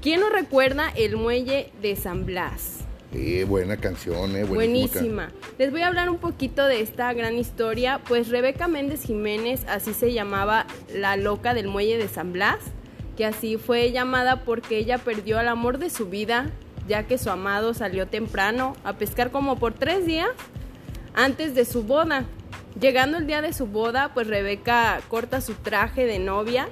¿Quién 0.00 0.20
no 0.20 0.30
recuerda 0.30 0.92
el 0.94 1.16
muelle 1.16 1.72
de 1.82 1.96
San 1.96 2.24
Blas? 2.24 2.84
Eh, 3.12 3.44
buena 3.44 3.76
canción, 3.76 4.36
eh, 4.36 4.44
buenísima. 4.44 4.54
Buenísima. 4.54 5.32
Les 5.58 5.72
voy 5.72 5.80
a 5.80 5.88
hablar 5.88 6.08
un 6.08 6.18
poquito 6.18 6.64
de 6.66 6.80
esta 6.80 7.12
gran 7.14 7.36
historia. 7.36 8.00
Pues 8.06 8.28
Rebeca 8.28 8.68
Méndez 8.68 9.02
Jiménez, 9.02 9.64
así 9.66 9.94
se 9.94 10.12
llamaba 10.12 10.68
la 10.94 11.16
loca 11.16 11.54
del 11.54 11.66
muelle 11.66 11.98
de 11.98 12.06
San 12.06 12.32
Blas, 12.32 12.60
que 13.16 13.26
así 13.26 13.56
fue 13.56 13.90
llamada 13.90 14.44
porque 14.44 14.78
ella 14.78 14.98
perdió 14.98 15.40
al 15.40 15.48
amor 15.48 15.78
de 15.78 15.90
su 15.90 16.06
vida, 16.08 16.52
ya 16.88 17.04
que 17.04 17.18
su 17.18 17.30
amado 17.30 17.74
salió 17.74 18.06
temprano 18.06 18.76
a 18.84 18.94
pescar 18.94 19.30
como 19.30 19.56
por 19.56 19.72
tres 19.72 20.06
días 20.06 20.30
antes 21.14 21.54
de 21.54 21.64
su 21.64 21.82
boda. 21.82 22.24
Llegando 22.80 23.18
el 23.18 23.26
día 23.26 23.42
de 23.42 23.52
su 23.52 23.66
boda, 23.66 24.12
pues 24.14 24.26
Rebeca 24.26 25.00
corta 25.08 25.40
su 25.40 25.54
traje 25.54 26.06
de 26.06 26.18
novia 26.18 26.68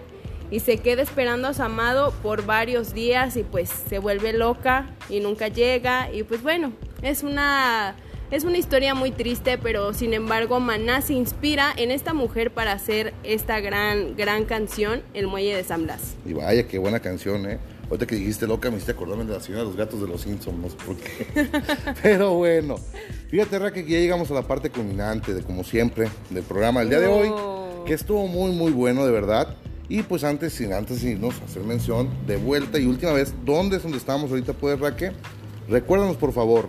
y 0.50 0.60
se 0.60 0.78
queda 0.78 1.02
esperando 1.02 1.48
a 1.48 1.54
su 1.54 1.62
amado 1.62 2.12
por 2.22 2.44
varios 2.44 2.92
días 2.92 3.36
y 3.36 3.42
pues 3.42 3.68
se 3.68 3.98
vuelve 3.98 4.32
loca 4.32 4.86
y 5.08 5.20
nunca 5.20 5.48
llega 5.48 6.12
y 6.12 6.22
pues 6.22 6.42
bueno, 6.42 6.72
es 7.02 7.22
una 7.22 7.94
es 8.30 8.44
una 8.44 8.58
historia 8.58 8.94
muy 8.94 9.10
triste, 9.10 9.58
pero 9.58 9.92
sin 9.92 10.14
embargo 10.14 10.60
Maná 10.60 11.02
se 11.02 11.14
inspira 11.14 11.72
en 11.76 11.90
esta 11.90 12.14
mujer 12.14 12.52
para 12.52 12.72
hacer 12.72 13.12
esta 13.24 13.60
gran 13.60 14.16
gran 14.16 14.44
canción 14.44 15.02
El 15.14 15.26
muelle 15.26 15.54
de 15.54 15.64
San 15.64 15.84
Blas. 15.84 16.14
Y 16.24 16.32
vaya, 16.32 16.66
qué 16.66 16.78
buena 16.78 17.00
canción, 17.00 17.48
¿eh? 17.50 17.58
Ahorita 17.90 18.06
que 18.06 18.14
dijiste 18.14 18.46
loca, 18.46 18.70
me 18.70 18.76
hiciste 18.76 18.92
acordarme 18.92 19.24
de 19.24 19.32
la 19.32 19.40
señora 19.40 19.64
de 19.64 19.68
los 19.68 19.76
gatos 19.76 20.00
de 20.00 20.06
los 20.06 20.20
Simpsons, 20.20 20.56
no 20.56 20.70
sé 20.70 20.76
por 20.86 20.96
qué. 20.96 21.50
Pero 22.02 22.34
bueno, 22.34 22.76
fíjate, 23.28 23.58
Raque, 23.58 23.84
que 23.84 23.90
ya 23.90 23.98
llegamos 23.98 24.30
a 24.30 24.34
la 24.34 24.42
parte 24.42 24.70
culminante, 24.70 25.34
de 25.34 25.42
como 25.42 25.64
siempre, 25.64 26.08
del 26.30 26.44
programa 26.44 26.80
del 26.80 26.90
día 26.90 27.00
de 27.00 27.08
hoy, 27.08 27.32
que 27.84 27.94
estuvo 27.94 28.28
muy, 28.28 28.52
muy 28.52 28.70
bueno, 28.70 29.04
de 29.04 29.10
verdad. 29.10 29.56
Y 29.88 30.04
pues 30.04 30.22
antes, 30.22 30.52
sin 30.52 30.72
antes 30.72 31.02
irnos, 31.02 31.34
hacer 31.42 31.64
mención 31.64 32.08
de 32.28 32.36
vuelta 32.36 32.78
y 32.78 32.86
última 32.86 33.10
vez, 33.10 33.34
¿dónde 33.44 33.78
es 33.78 33.82
donde 33.82 33.98
estamos 33.98 34.30
ahorita, 34.30 34.52
pues, 34.52 34.78
Raque? 34.78 35.10
Recuérdanos, 35.68 36.16
por 36.16 36.32
favor. 36.32 36.68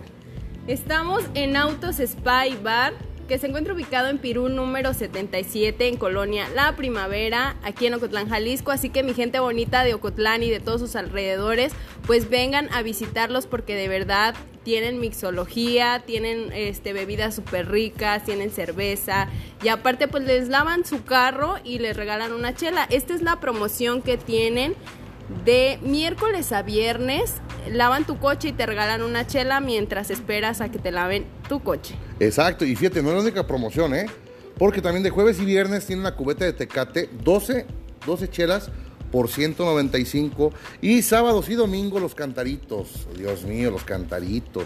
Estamos 0.66 1.22
en 1.34 1.56
Autos 1.56 2.00
Spa 2.00 2.48
y 2.48 2.56
Bar, 2.56 2.94
que 3.28 3.38
se 3.38 3.46
encuentra 3.46 3.74
ubicado 3.74 4.08
en 4.08 4.18
Pirú 4.18 4.48
número 4.48 4.94
77 4.94 5.88
en 5.88 5.96
Colonia 5.96 6.48
La 6.54 6.76
Primavera, 6.76 7.56
aquí 7.62 7.86
en 7.86 7.94
Ocotlán, 7.94 8.28
Jalisco. 8.28 8.70
Así 8.70 8.90
que 8.90 9.02
mi 9.02 9.14
gente 9.14 9.38
bonita 9.40 9.84
de 9.84 9.94
Ocotlán 9.94 10.42
y 10.42 10.50
de 10.50 10.60
todos 10.60 10.80
sus 10.80 10.96
alrededores, 10.96 11.72
pues 12.06 12.28
vengan 12.28 12.68
a 12.72 12.82
visitarlos 12.82 13.46
porque 13.46 13.74
de 13.74 13.88
verdad 13.88 14.34
tienen 14.64 15.00
mixología, 15.00 16.02
tienen 16.04 16.52
este, 16.52 16.92
bebidas 16.92 17.34
súper 17.34 17.70
ricas, 17.70 18.24
tienen 18.24 18.50
cerveza 18.50 19.28
y 19.62 19.68
aparte 19.68 20.08
pues 20.08 20.24
les 20.24 20.48
lavan 20.48 20.84
su 20.84 21.04
carro 21.04 21.56
y 21.64 21.78
les 21.78 21.96
regalan 21.96 22.32
una 22.32 22.54
chela. 22.54 22.86
Esta 22.90 23.14
es 23.14 23.22
la 23.22 23.40
promoción 23.40 24.02
que 24.02 24.16
tienen 24.18 24.74
de 25.44 25.78
miércoles 25.82 26.52
a 26.52 26.62
viernes 26.62 27.34
lavan 27.70 28.06
tu 28.06 28.18
coche 28.18 28.48
y 28.48 28.52
te 28.52 28.66
regalan 28.66 29.02
una 29.02 29.26
chela 29.26 29.60
mientras 29.60 30.10
esperas 30.10 30.60
a 30.60 30.70
que 30.70 30.78
te 30.78 30.90
laven 30.90 31.26
tu 31.48 31.62
coche. 31.62 31.94
Exacto, 32.20 32.64
y 32.64 32.76
fíjate, 32.76 33.02
no 33.02 33.10
es 33.10 33.16
la 33.16 33.22
única 33.22 33.46
promoción, 33.46 33.94
¿eh? 33.94 34.06
Porque 34.58 34.80
también 34.80 35.02
de 35.02 35.10
jueves 35.10 35.40
y 35.40 35.44
viernes 35.44 35.86
tiene 35.86 36.02
una 36.02 36.14
cubeta 36.14 36.44
de 36.44 36.52
tecate, 36.52 37.08
12, 37.24 37.66
12 38.06 38.28
chelas 38.28 38.70
por 39.10 39.28
195. 39.28 40.52
Y 40.80 41.02
sábados 41.02 41.48
y 41.48 41.54
domingo 41.54 42.00
los 42.00 42.14
cantaritos, 42.14 43.06
Dios 43.16 43.44
mío, 43.44 43.70
los 43.70 43.84
cantaritos, 43.84 44.64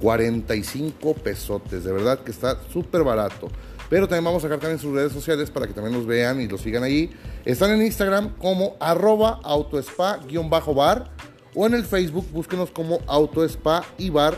45 0.00 1.14
pesotes, 1.14 1.84
de 1.84 1.92
verdad 1.92 2.20
que 2.20 2.30
está 2.30 2.58
súper 2.72 3.02
barato. 3.02 3.48
Pero 3.88 4.06
también 4.06 4.24
vamos 4.24 4.44
a 4.44 4.48
sacar 4.48 4.60
también 4.60 4.78
sus 4.78 4.94
redes 4.94 5.12
sociales 5.12 5.50
para 5.50 5.66
que 5.66 5.72
también 5.72 5.94
los 5.94 6.06
vean 6.06 6.40
y 6.40 6.46
los 6.46 6.60
sigan 6.60 6.82
ahí. 6.82 7.10
Están 7.44 7.70
en 7.70 7.82
Instagram 7.82 8.34
como 8.36 8.76
arroba 8.80 9.40
autospa-bar 9.42 11.10
o 11.60 11.66
en 11.66 11.74
el 11.74 11.84
Facebook 11.84 12.24
búsquenos 12.30 12.70
como 12.70 13.00
autospa 13.08 13.84
y 13.98 14.10
bar 14.10 14.36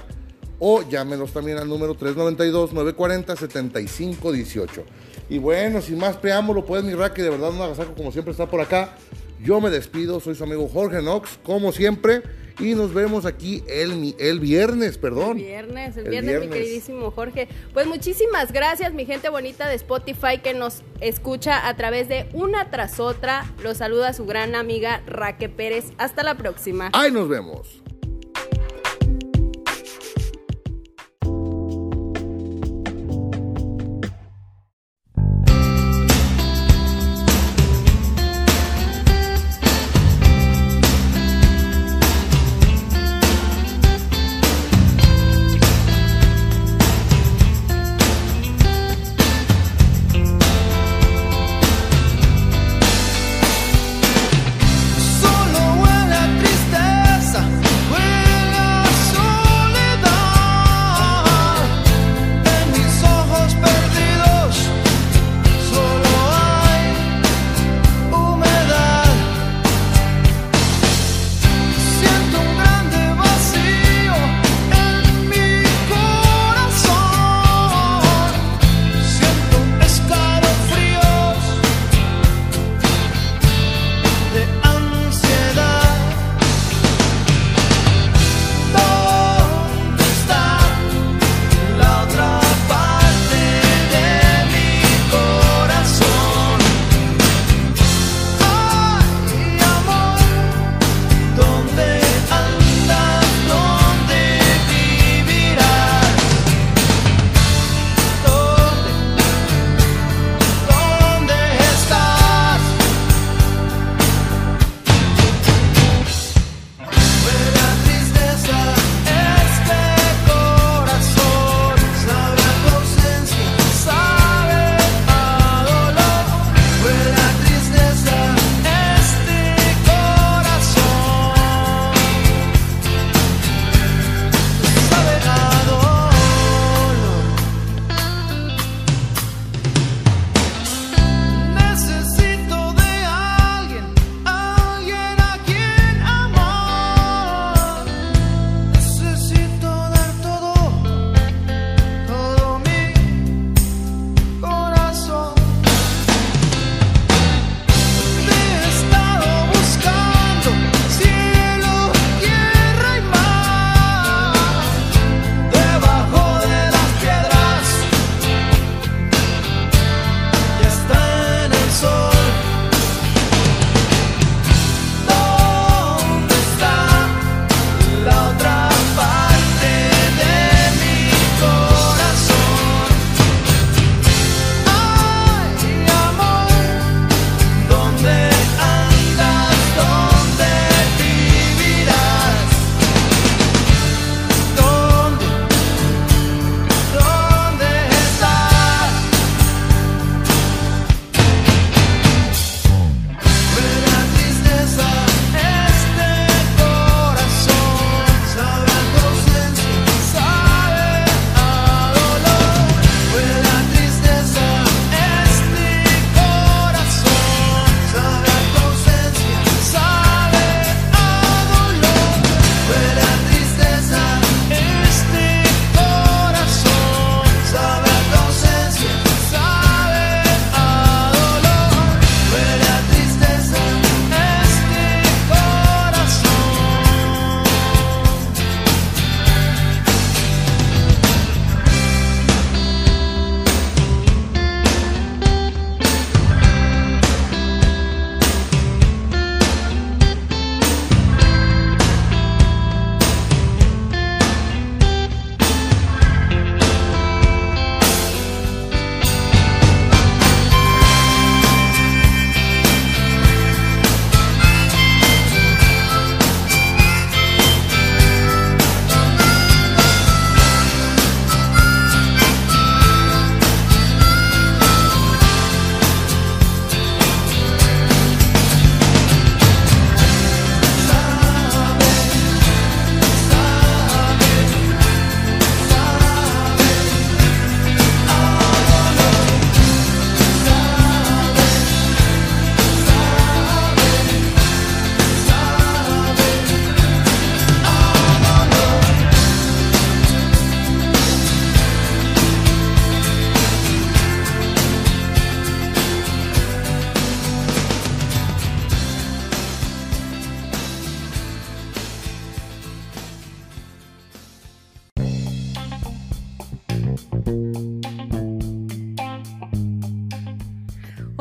o 0.59 0.89
llámenos 0.89 1.35
también 1.35 1.59
al 1.59 1.69
número 1.69 1.95
392-940-7518. 1.95 4.85
Y 5.29 5.37
bueno, 5.37 5.83
sin 5.83 5.99
más 5.99 6.17
preámbulo, 6.17 6.65
pues 6.65 6.83
mi 6.83 6.95
Raque, 6.95 7.23
de 7.23 7.29
verdad 7.29 7.51
un 7.51 7.61
agasajo 7.61 7.95
como 7.95 8.11
siempre 8.11 8.33
está 8.33 8.49
por 8.49 8.63
acá. 8.63 8.97
Yo 9.43 9.61
me 9.61 9.71
despido, 9.71 10.21
soy 10.21 10.35
su 10.35 10.45
amigo 10.45 10.69
Jorge 10.69 11.01
Knox, 11.01 11.39
como 11.43 11.73
siempre, 11.73 12.23
y 12.59 12.75
nos 12.75 12.93
vemos 12.93 13.25
aquí 13.25 13.65
el, 13.69 14.15
el 14.19 14.39
viernes, 14.39 14.99
perdón. 14.99 15.39
El 15.39 15.45
viernes, 15.45 15.97
el, 15.97 16.05
El 16.05 16.11
viernes, 16.11 16.33
mi 16.35 16.39
viernes. 16.41 16.59
queridísimo 16.59 17.11
Jorge. 17.11 17.49
Pues 17.73 17.87
muchísimas 17.87 18.53
gracias, 18.53 18.93
mi 18.93 19.07
gente 19.07 19.31
bonita 19.31 19.67
de 19.67 19.77
Spotify 19.77 20.39
que 20.43 20.53
nos 20.53 20.83
escucha 21.01 21.67
a 21.69 21.75
través 21.77 22.09
de 22.09 22.29
una 22.35 22.71
tras 22.71 23.01
otra. 23.01 23.47
Los 23.63 23.79
saluda 23.79 24.13
su 24.13 24.27
gran 24.27 24.55
amiga 24.55 25.03
Raque 25.07 25.49
Pérez. 25.49 25.87
Hasta 25.97 26.23
la 26.23 26.35
próxima. 26.37 26.91
Ahí 26.93 27.11
nos 27.11 27.29
vemos. 27.31 27.80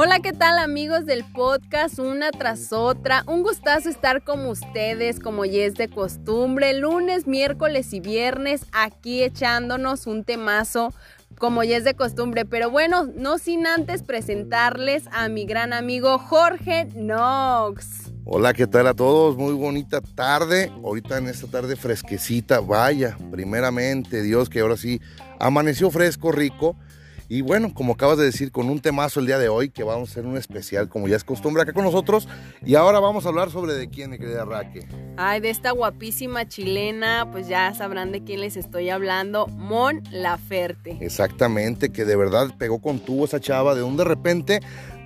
Hola, 0.01 0.21
¿qué 0.21 0.31
tal 0.31 0.59
amigos 0.59 1.05
del 1.05 1.25
podcast? 1.25 1.99
Una 1.99 2.31
tras 2.31 2.71
otra. 2.71 3.25
Un 3.27 3.43
gustazo 3.43 3.89
estar 3.89 4.23
con 4.23 4.45
ustedes 4.45 5.19
como 5.19 5.43
ya 5.43 5.65
es 5.65 5.73
de 5.73 5.89
costumbre. 5.89 6.73
Lunes, 6.73 7.27
miércoles 7.27 7.91
y 7.91 7.99
viernes 7.99 8.65
aquí 8.71 9.21
echándonos 9.23 10.07
un 10.07 10.23
temazo 10.23 10.93
como 11.37 11.65
ya 11.65 11.75
es 11.75 11.83
de 11.83 11.95
costumbre. 11.95 12.45
Pero 12.45 12.71
bueno, 12.71 13.09
no 13.13 13.39
sin 13.39 13.67
antes 13.67 14.03
presentarles 14.03 15.03
a 15.11 15.27
mi 15.27 15.43
gran 15.43 15.73
amigo 15.73 16.17
Jorge 16.17 16.87
Knox. 16.93 18.08
Hola, 18.31 18.53
¿qué 18.53 18.67
tal 18.67 18.85
a 18.85 18.93
todos? 18.93 19.37
Muy 19.37 19.53
bonita 19.53 20.01
tarde. 20.01 20.71
Ahorita 20.83 21.17
en 21.17 21.25
esta 21.25 21.47
tarde 21.47 21.75
fresquecita, 21.75 22.59
vaya, 22.59 23.17
primeramente 23.31 24.21
Dios 24.21 24.51
que 24.51 24.59
ahora 24.59 24.77
sí 24.77 25.01
amaneció 25.39 25.89
fresco, 25.89 26.31
rico. 26.31 26.75
Y 27.27 27.41
bueno, 27.41 27.73
como 27.73 27.93
acabas 27.93 28.19
de 28.19 28.25
decir, 28.25 28.51
con 28.51 28.69
un 28.69 28.81
temazo 28.81 29.19
el 29.19 29.25
día 29.25 29.39
de 29.39 29.49
hoy, 29.49 29.71
que 29.71 29.83
vamos 29.83 30.09
a 30.09 30.11
hacer 30.11 30.27
un 30.27 30.37
especial, 30.37 30.89
como 30.89 31.07
ya 31.07 31.15
es 31.15 31.23
costumbre 31.23 31.63
acá 31.63 31.73
con 31.73 31.83
nosotros. 31.83 32.27
Y 32.63 32.75
ahora 32.75 32.99
vamos 32.99 33.25
a 33.25 33.29
hablar 33.29 33.49
sobre 33.49 33.73
de 33.73 33.89
quién, 33.89 34.11
mi 34.11 34.19
querida 34.19 34.45
Raque. 34.45 34.87
Ay, 35.17 35.39
de 35.39 35.49
esta 35.49 35.71
guapísima 35.71 36.47
chilena, 36.47 37.27
pues 37.31 37.47
ya 37.47 37.73
sabrán 37.73 38.11
de 38.11 38.23
quién 38.23 38.41
les 38.41 38.57
estoy 38.57 38.91
hablando, 38.91 39.47
Mon 39.47 40.03
Laferte. 40.11 40.99
Exactamente, 41.01 41.89
que 41.89 42.05
de 42.05 42.15
verdad 42.15 42.53
pegó 42.59 42.79
con 42.79 42.99
tubo 42.99 43.25
esa 43.25 43.39
chava, 43.39 43.73
de 43.73 43.81
un 43.81 43.97
de 43.97 44.03
repente, 44.03 44.59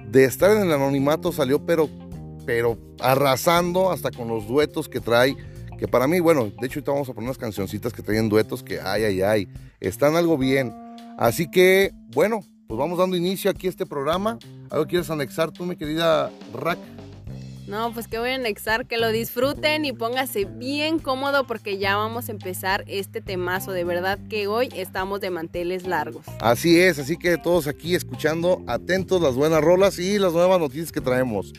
de 0.10 0.26
estar 0.26 0.52
en 0.52 0.64
el 0.64 0.72
anonimato 0.74 1.32
salió, 1.32 1.66
pero, 1.66 1.90
pero 2.46 2.78
arrasando 3.00 3.92
hasta 3.92 4.12
con 4.12 4.28
los 4.28 4.48
duetos 4.48 4.90
que 4.90 5.00
trae. 5.00 5.36
Que 5.78 5.88
para 5.88 6.08
mí, 6.08 6.20
bueno, 6.20 6.46
de 6.46 6.68
hecho 6.68 6.80
ahorita 6.80 6.92
vamos 6.92 7.10
a 7.10 7.14
poner 7.14 7.30
unas 7.30 7.38
cancioncitas 7.38 7.94
que 7.94 8.02
traen 8.02 8.30
duetos 8.30 8.64
que, 8.64 8.80
ay, 8.80 9.04
ay, 9.04 9.22
ay, 9.22 9.48
están 9.80 10.16
algo 10.16 10.38
bien. 10.38 10.74
Así 11.18 11.50
que, 11.50 11.92
bueno, 12.14 12.42
pues 12.68 12.78
vamos 12.78 12.98
dando 12.98 13.16
inicio 13.16 13.52
aquí 13.52 13.68
a 13.68 13.70
este 13.70 13.86
programa. 13.86 14.40
¿Algo 14.70 14.88
quieres 14.88 15.10
anexar 15.10 15.52
tú, 15.52 15.66
mi 15.66 15.76
querida 15.76 16.32
Rack? 16.54 16.80
No, 17.68 17.94
pues 17.94 18.08
que 18.08 18.20
voy 18.20 18.32
a 18.32 18.36
anexar, 18.36 18.88
que 18.88 18.98
lo 18.98 19.10
disfruten 19.12 19.86
y 19.86 19.94
póngase 19.94 20.46
bien 20.46 21.00
cómodo 21.00 21.48
porque 21.48 21.78
ya 21.78 21.96
vamos 21.96 22.28
a 22.28 22.34
empezar 22.34 22.84
este 22.88 23.22
temazo. 23.22 23.72
De 23.72 23.86
verdad 23.86 24.20
que 24.30 24.48
hoy 24.48 24.70
estamos 24.76 25.22
de 25.22 25.30
manteles 25.30 25.88
largos. 25.88 26.26
Así 26.42 26.80
es, 26.80 27.00
así 27.00 27.18
que 27.18 27.38
todos 27.38 27.68
aquí 27.68 27.96
escuchando 27.96 28.62
atentos 28.68 29.22
las 29.22 29.36
buenas 29.36 29.62
rolas 29.62 29.98
y 29.98 30.20
las 30.20 30.34
nuevas 30.34 30.60
noticias 30.60 30.92
que 30.92 31.00
traemos. 31.00 31.54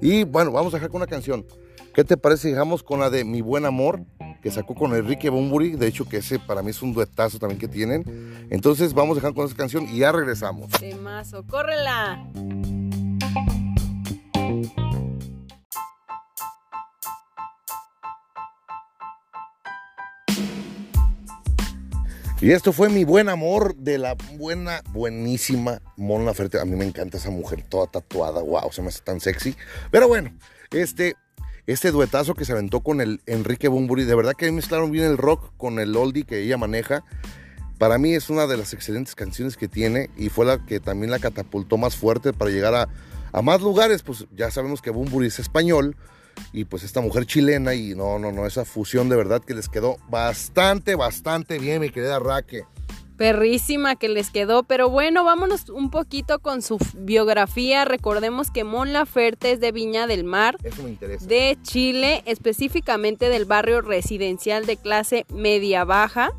Y 0.00 0.24
bueno, 0.24 0.52
vamos 0.52 0.74
a 0.74 0.76
dejar 0.76 0.90
con 0.90 1.00
una 1.00 1.06
canción. 1.06 1.46
¿Qué 1.94 2.04
te 2.04 2.16
parece 2.16 2.42
si 2.42 2.48
dejamos 2.50 2.82
con 2.82 3.00
la 3.00 3.08
de 3.08 3.24
Mi 3.24 3.40
Buen 3.40 3.64
Amor? 3.64 4.02
Que 4.42 4.50
sacó 4.50 4.74
con 4.74 4.94
Enrique 4.94 5.30
Bumburi. 5.30 5.72
De 5.72 5.86
hecho, 5.86 6.06
que 6.06 6.18
ese 6.18 6.38
para 6.38 6.62
mí 6.62 6.70
es 6.70 6.82
un 6.82 6.92
duetazo 6.92 7.38
también 7.38 7.58
que 7.58 7.68
tienen. 7.68 8.46
Entonces 8.50 8.92
vamos 8.92 9.16
a 9.16 9.20
dejar 9.20 9.34
con 9.34 9.46
esa 9.46 9.56
canción 9.56 9.88
y 9.88 10.00
ya 10.00 10.12
regresamos. 10.12 10.70
Temazo, 10.72 11.46
córrela. 11.46 12.22
Y 22.38 22.50
esto 22.50 22.74
fue 22.74 22.90
mi 22.90 23.04
buen 23.04 23.30
amor 23.30 23.74
de 23.76 23.96
la 23.96 24.14
buena, 24.36 24.82
buenísima 24.90 25.80
Mon 25.96 26.26
Laferte. 26.26 26.60
A 26.60 26.66
mí 26.66 26.76
me 26.76 26.84
encanta 26.84 27.16
esa 27.16 27.30
mujer 27.30 27.64
toda 27.66 27.86
tatuada. 27.86 28.42
Wow, 28.42 28.70
se 28.72 28.82
me 28.82 28.88
hace 28.88 29.00
tan 29.00 29.20
sexy. 29.20 29.56
Pero 29.90 30.06
bueno, 30.06 30.36
este, 30.70 31.16
este 31.66 31.90
duetazo 31.90 32.34
que 32.34 32.44
se 32.44 32.52
aventó 32.52 32.80
con 32.80 33.00
el 33.00 33.22
Enrique 33.24 33.68
Bumburi, 33.68 34.04
de 34.04 34.14
verdad 34.14 34.34
que 34.36 34.52
mezclaron 34.52 34.90
bien 34.90 35.06
el 35.06 35.16
rock 35.16 35.50
con 35.56 35.78
el 35.78 35.96
oldie 35.96 36.24
que 36.24 36.42
ella 36.42 36.58
maneja. 36.58 37.04
Para 37.78 37.96
mí 37.96 38.12
es 38.12 38.28
una 38.28 38.46
de 38.46 38.58
las 38.58 38.74
excelentes 38.74 39.14
canciones 39.14 39.56
que 39.56 39.66
tiene 39.66 40.10
y 40.18 40.28
fue 40.28 40.44
la 40.44 40.62
que 40.62 40.78
también 40.78 41.10
la 41.10 41.18
catapultó 41.18 41.78
más 41.78 41.96
fuerte 41.96 42.34
para 42.34 42.50
llegar 42.50 42.74
a, 42.74 42.88
a 43.32 43.40
más 43.40 43.62
lugares. 43.62 44.02
Pues 44.02 44.26
ya 44.36 44.50
sabemos 44.50 44.82
que 44.82 44.90
Bumburi 44.90 45.28
es 45.28 45.38
español 45.38 45.96
y 46.52 46.64
pues 46.64 46.82
esta 46.82 47.00
mujer 47.00 47.26
chilena 47.26 47.74
y 47.74 47.94
no, 47.94 48.18
no, 48.18 48.32
no, 48.32 48.46
esa 48.46 48.64
fusión 48.64 49.08
de 49.08 49.16
verdad 49.16 49.42
que 49.42 49.54
les 49.54 49.68
quedó 49.68 49.96
bastante, 50.08 50.94
bastante 50.94 51.58
bien, 51.58 51.80
mi 51.80 51.90
querida 51.90 52.18
Raque. 52.18 52.64
Perrísima 53.16 53.96
que 53.96 54.10
les 54.10 54.28
quedó, 54.30 54.62
pero 54.62 54.90
bueno, 54.90 55.24
vámonos 55.24 55.70
un 55.70 55.90
poquito 55.90 56.38
con 56.38 56.60
su 56.60 56.78
biografía. 56.94 57.86
Recordemos 57.86 58.50
que 58.50 58.62
Mon 58.62 58.92
Laferte 58.92 59.52
es 59.52 59.60
de 59.60 59.72
Viña 59.72 60.06
del 60.06 60.24
Mar, 60.24 60.58
Eso 60.62 60.82
me 60.82 60.90
interesa. 60.90 61.24
de 61.26 61.56
Chile, 61.62 62.22
específicamente 62.26 63.30
del 63.30 63.46
barrio 63.46 63.80
residencial 63.80 64.66
de 64.66 64.76
clase 64.76 65.24
media-baja, 65.32 66.32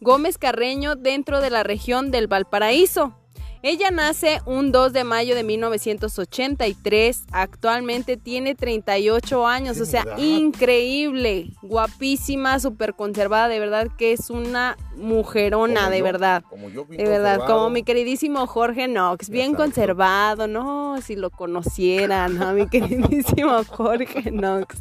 Gómez 0.00 0.38
Carreño, 0.38 0.96
dentro 0.96 1.40
de 1.40 1.50
la 1.50 1.62
región 1.62 2.10
del 2.10 2.26
Valparaíso. 2.26 3.16
Ella 3.64 3.92
nace 3.92 4.40
un 4.44 4.72
2 4.72 4.92
de 4.92 5.04
mayo 5.04 5.36
de 5.36 5.44
1983, 5.44 7.26
actualmente 7.30 8.16
tiene 8.16 8.56
38 8.56 9.46
años, 9.46 9.76
¡Qué 9.76 9.82
o 9.82 9.86
sea, 9.86 10.04
increíble, 10.16 11.52
guapísima, 11.62 12.58
súper 12.58 12.94
conservada, 12.94 13.46
de 13.46 13.60
verdad 13.60 13.86
que 13.96 14.12
es 14.12 14.30
una 14.30 14.76
mujerona, 14.96 15.82
Como 15.82 15.90
de 15.92 15.98
yo, 15.98 16.04
verdad. 16.04 16.44
como 16.50 16.70
yo, 16.70 16.84
bien 16.86 17.04
De 17.04 17.08
verdad, 17.08 17.46
como 17.46 17.70
mi 17.70 17.84
queridísimo 17.84 18.48
Jorge 18.48 18.88
Knox, 18.88 19.28
bien 19.28 19.52
Exacto. 19.52 19.62
conservado, 19.62 20.48
no, 20.48 21.00
si 21.00 21.14
lo 21.14 21.30
conocieran, 21.30 22.36
¿no? 22.36 22.52
mi 22.54 22.68
queridísimo 22.68 23.62
Jorge 23.68 24.22
Knox. 24.32 24.76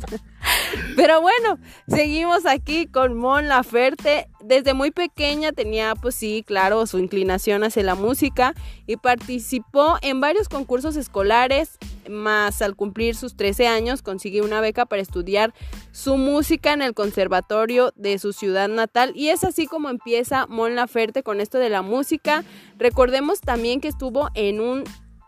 Pero 0.96 1.22
bueno, 1.22 1.58
seguimos 1.88 2.46
aquí 2.46 2.88
con 2.88 3.18
Mon 3.18 3.48
Laferte. 3.48 4.28
Desde 4.44 4.74
muy 4.74 4.92
pequeña 4.92 5.52
tenía, 5.52 5.96
pues 5.96 6.16
sí, 6.16 6.44
claro, 6.46 6.86
su 6.86 7.00
inclinación 7.00 7.64
hacia 7.64 7.84
la 7.84 7.96
música 7.96 8.54
y 8.88 8.98
participó 8.98 9.98
en 10.02 10.20
varios 10.20 10.50
concursos 10.50 10.96
escolares, 10.96 11.78
más 12.10 12.62
al 12.62 12.76
cumplir 12.76 13.16
sus 13.16 13.36
13 13.36 13.68
años 13.68 14.02
consiguió 14.02 14.44
una 14.44 14.62
beca 14.62 14.86
para 14.86 15.02
estudiar 15.02 15.54
su 15.92 16.18
música 16.18 16.74
en 16.74 16.82
el 16.82 16.94
conservatorio 16.94 17.94
de 17.96 18.18
su 18.20 18.34
ciudad 18.34 18.68
natal 18.68 19.12
y 19.16 19.30
es 19.30 19.44
así 19.44 19.68
como 19.68 19.90
empieza 19.90 20.48
Mon 20.48 20.76
Laferte 20.76 21.24
con 21.24 21.40
esto 21.40 21.58
de 21.58 21.70
la 21.70 21.82
música. 21.82 22.44
Recordemos 22.78 23.42
también 23.42 23.82
que 23.82 23.88
estuvo 23.88 24.30
en 24.34 24.60
un 24.60 24.84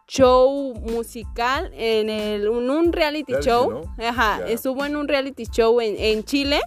show 0.07 0.73
musical, 0.75 1.71
en, 1.73 2.09
el, 2.09 2.43
en 2.43 2.49
un 2.69 2.91
reality, 2.93 3.33
Reality, 3.33 3.49
show. 3.49 3.71
¿no? 3.97 4.05
Ajá, 4.05 4.41
estuvo 4.47 4.85
en 4.85 4.95
un 4.95 5.07
reality 5.07 5.45
show 5.45 5.79
en, 5.81 5.95
en 5.97 6.23
Chile 6.23 6.61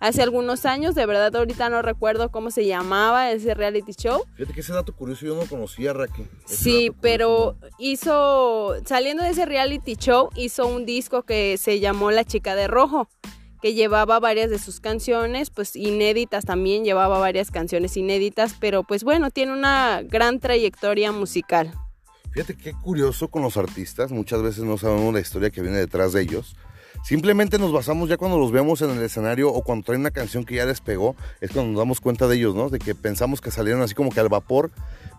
hace 0.00 0.20
algunos 0.20 0.66
años, 0.66 0.96
de 0.96 1.06
verdad 1.06 1.34
ahorita 1.36 1.68
no 1.68 1.80
recuerdo 1.80 2.30
cómo 2.30 2.50
se 2.50 2.66
llamaba 2.66 3.30
ese 3.30 3.54
reality 3.54 3.92
show. 3.92 4.24
Fíjate 4.34 4.52
que 4.52 4.60
ese 4.60 4.72
dato 4.72 4.92
curioso 4.96 5.24
yo 5.26 5.36
no 5.36 5.46
conocía, 5.46 5.92
Raque. 5.92 6.26
Ese 6.44 6.56
Sí, 6.56 6.92
pero 7.00 7.54
curioso. 7.54 7.76
hizo, 7.78 8.74
saliendo 8.84 9.22
de 9.22 9.30
ese 9.30 9.46
reality 9.46 9.94
show, 9.94 10.28
hizo 10.34 10.66
un 10.66 10.86
disco 10.86 11.22
que 11.22 11.56
se 11.56 11.78
llamó 11.78 12.10
La 12.10 12.24
Chica 12.24 12.56
de 12.56 12.66
Rojo, 12.66 13.08
que 13.62 13.74
llevaba 13.74 14.18
varias 14.18 14.50
de 14.50 14.58
sus 14.58 14.80
canciones, 14.80 15.50
pues 15.50 15.76
inéditas 15.76 16.44
también, 16.44 16.84
llevaba 16.84 17.20
varias 17.20 17.52
canciones 17.52 17.96
inéditas, 17.96 18.56
pero 18.58 18.82
pues 18.82 19.04
bueno, 19.04 19.30
tiene 19.30 19.52
una 19.52 20.02
gran 20.02 20.40
trayectoria 20.40 21.12
musical. 21.12 21.72
Fíjate 22.32 22.56
qué 22.56 22.72
curioso 22.72 23.28
con 23.28 23.42
los 23.42 23.58
artistas, 23.58 24.10
muchas 24.10 24.42
veces 24.42 24.64
no 24.64 24.78
sabemos 24.78 25.12
la 25.12 25.20
historia 25.20 25.50
que 25.50 25.60
viene 25.60 25.76
detrás 25.76 26.14
de 26.14 26.22
ellos. 26.22 26.56
Simplemente 27.04 27.58
nos 27.58 27.72
basamos 27.72 28.08
ya 28.08 28.16
cuando 28.16 28.38
los 28.38 28.52
vemos 28.52 28.80
en 28.80 28.90
el 28.90 29.02
escenario 29.02 29.50
o 29.52 29.62
cuando 29.62 29.84
traen 29.84 30.00
una 30.00 30.12
canción 30.12 30.44
que 30.44 30.54
ya 30.54 30.64
les 30.64 30.80
pegó, 30.80 31.14
es 31.42 31.50
cuando 31.50 31.72
nos 31.72 31.78
damos 31.80 32.00
cuenta 32.00 32.26
de 32.28 32.36
ellos, 32.36 32.54
¿no? 32.54 32.70
De 32.70 32.78
que 32.78 32.94
pensamos 32.94 33.40
que 33.42 33.50
salieron 33.50 33.82
así 33.82 33.94
como 33.94 34.10
que 34.10 34.20
al 34.20 34.30
vapor, 34.30 34.70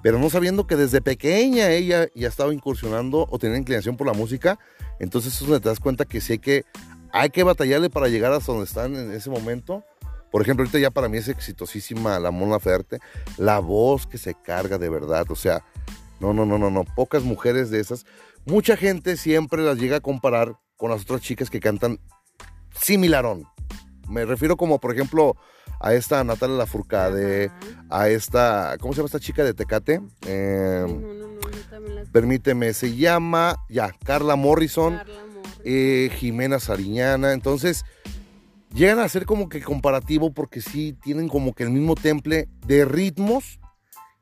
pero 0.01 0.17
no 0.17 0.29
sabiendo 0.31 0.65
que 0.65 0.75
desde 0.75 1.01
pequeña 1.01 1.69
ella 1.69 2.07
ya 2.15 2.27
estaba 2.27 2.51
incursionando 2.51 3.27
o 3.29 3.37
tenía 3.37 3.57
inclinación 3.57 3.95
por 3.95 4.07
la 4.07 4.13
música. 4.13 4.57
Entonces 4.99 5.39
eso 5.39 5.59
te 5.59 5.69
das 5.69 5.79
cuenta 5.79 6.05
que 6.05 6.19
sí 6.19 6.39
que, 6.39 6.65
hay 7.11 7.29
que 7.29 7.43
batallarle 7.43 7.91
para 7.91 8.07
llegar 8.07 8.33
hasta 8.33 8.51
donde 8.51 8.65
están 8.65 8.95
en 8.95 9.11
ese 9.11 9.29
momento. 9.29 9.83
Por 10.31 10.41
ejemplo, 10.41 10.63
ahorita 10.63 10.79
ya 10.79 10.89
para 10.89 11.09
mí 11.09 11.17
es 11.17 11.27
exitosísima 11.27 12.17
la 12.17 12.31
Mona 12.31 12.59
Ferte, 12.59 12.97
la 13.37 13.59
voz 13.59 14.07
que 14.07 14.17
se 14.17 14.33
carga 14.33 14.79
de 14.79 14.89
verdad, 14.89 15.29
o 15.29 15.35
sea, 15.35 15.63
no, 16.19 16.33
no, 16.33 16.45
no, 16.45 16.57
no, 16.57 16.69
no. 16.69 16.83
Pocas 16.83 17.23
mujeres 17.23 17.69
de 17.69 17.79
esas. 17.79 18.05
Mucha 18.45 18.75
gente 18.77 19.17
siempre 19.17 19.61
las 19.63 19.77
llega 19.77 19.97
a 19.97 20.01
comparar 20.01 20.55
con 20.77 20.89
las 20.91 21.01
otras 21.03 21.21
chicas 21.21 21.49
que 21.49 21.59
cantan 21.59 21.99
similarón. 22.79 23.45
Me 24.09 24.25
refiero 24.25 24.57
como, 24.57 24.79
por 24.79 24.93
ejemplo, 24.93 25.35
a 25.79 25.93
esta 25.93 26.23
Natalia 26.23 26.57
Lafourcade, 26.57 27.51
a 27.89 28.09
esta, 28.09 28.77
¿cómo 28.79 28.93
se 28.93 28.97
llama 28.97 29.07
esta 29.07 29.19
chica 29.19 29.43
de 29.43 29.53
Tecate? 29.53 30.01
Eh, 30.27 30.85
No, 30.87 30.97
no, 30.97 31.13
no, 31.13 31.39
también 31.69 31.95
las- 31.95 32.09
permíteme, 32.09 32.73
se 32.73 32.95
llama, 32.95 33.55
ya, 33.69 33.93
Carla 34.03 34.35
Morrison, 34.35 34.97
Carla 34.97 35.13
Morrison. 35.25 35.61
eh, 35.65 36.09
Jimena 36.17 36.59
Sariñana. 36.59 37.31
Entonces, 37.33 37.85
llegan 38.73 38.99
a 38.99 39.07
ser 39.09 39.25
como 39.25 39.47
que 39.49 39.61
comparativo 39.61 40.33
porque 40.33 40.61
sí 40.61 40.93
tienen 41.01 41.27
como 41.29 41.53
que 41.53 41.63
el 41.63 41.69
mismo 41.69 41.95
temple 41.95 42.49
de 42.65 42.85
ritmos 42.85 43.59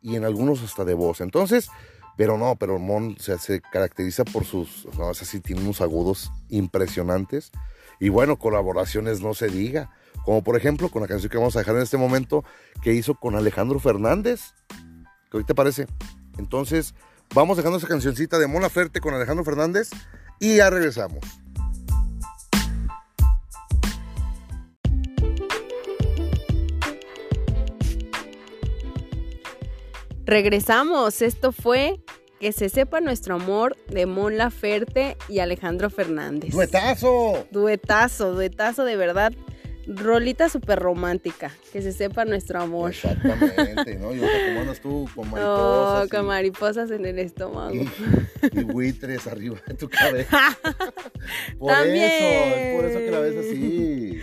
y 0.01 0.15
en 0.15 0.25
algunos 0.25 0.63
hasta 0.63 0.85
de 0.85 0.93
voz. 0.93 1.21
Entonces, 1.21 1.69
pero 2.17 2.37
no, 2.37 2.55
pero 2.55 2.79
Mon 2.79 3.15
o 3.17 3.21
sea, 3.21 3.37
se 3.37 3.61
caracteriza 3.61 4.25
por 4.25 4.45
sus, 4.45 4.87
no, 4.97 5.11
es 5.11 5.21
así, 5.21 5.39
tiene 5.39 5.61
unos 5.61 5.81
agudos 5.81 6.31
impresionantes. 6.49 7.51
Y 7.99 8.09
bueno, 8.09 8.37
colaboraciones 8.37 9.21
no 9.21 9.33
se 9.33 9.47
diga. 9.47 9.91
Como 10.25 10.43
por 10.43 10.55
ejemplo 10.55 10.89
con 10.89 11.01
la 11.01 11.07
canción 11.07 11.31
que 11.31 11.37
vamos 11.37 11.55
a 11.55 11.59
dejar 11.59 11.75
en 11.75 11.81
este 11.81 11.97
momento 11.97 12.43
que 12.81 12.93
hizo 12.93 13.15
con 13.15 13.35
Alejandro 13.35 13.79
Fernández. 13.79 14.53
¿Qué 15.31 15.43
te 15.43 15.55
parece? 15.55 15.87
Entonces, 16.37 16.93
vamos 17.33 17.57
dejando 17.57 17.77
esa 17.77 17.87
cancioncita 17.87 18.37
de 18.37 18.47
Mona 18.47 18.69
Ferte 18.69 18.99
con 18.99 19.13
Alejandro 19.13 19.45
Fernández 19.45 19.89
y 20.39 20.57
ya 20.57 20.69
regresamos. 20.69 21.23
Regresamos. 30.35 31.21
Esto 31.21 31.51
fue 31.51 31.99
Que 32.39 32.53
se 32.53 32.69
sepa 32.69 33.01
nuestro 33.01 33.35
amor 33.35 33.75
de 33.89 34.05
Mon 34.05 34.37
Laferte 34.37 35.17
y 35.27 35.39
Alejandro 35.39 35.89
Fernández. 35.89 36.51
¡Duetazo! 36.53 37.45
Duetazo, 37.51 38.31
duetazo 38.33 38.85
de 38.85 38.95
verdad. 38.95 39.33
Rolita 39.87 40.47
súper 40.47 40.79
romántica. 40.79 41.51
Que 41.73 41.81
se 41.81 41.91
sepa 41.91 42.23
nuestro 42.23 42.61
amor. 42.61 42.91
Exactamente, 42.91 43.95
¿no? 43.95 44.13
Y 44.15 44.19
ahorita 44.21 44.45
cómo 44.47 44.59
andas 44.61 44.79
tú 44.79 45.09
con 45.13 45.27
Oh, 45.33 45.35
mariposas. 45.35 46.09
con 46.09 46.21
y- 46.23 46.27
mariposas 46.27 46.91
en 46.91 47.05
el 47.05 47.19
estómago. 47.19 47.75
y, 47.75 47.89
y 48.53 48.63
buitres 48.63 49.27
arriba 49.27 49.57
de 49.67 49.73
tu 49.73 49.89
cabeza. 49.89 50.39
Por 51.59 51.73
También. 51.73 52.05
eso, 52.09 52.55
es 52.55 52.75
por 52.75 52.85
eso 52.85 52.99
que 52.99 53.11
la 53.11 53.19
ves 53.19 53.35
así. 53.37 54.19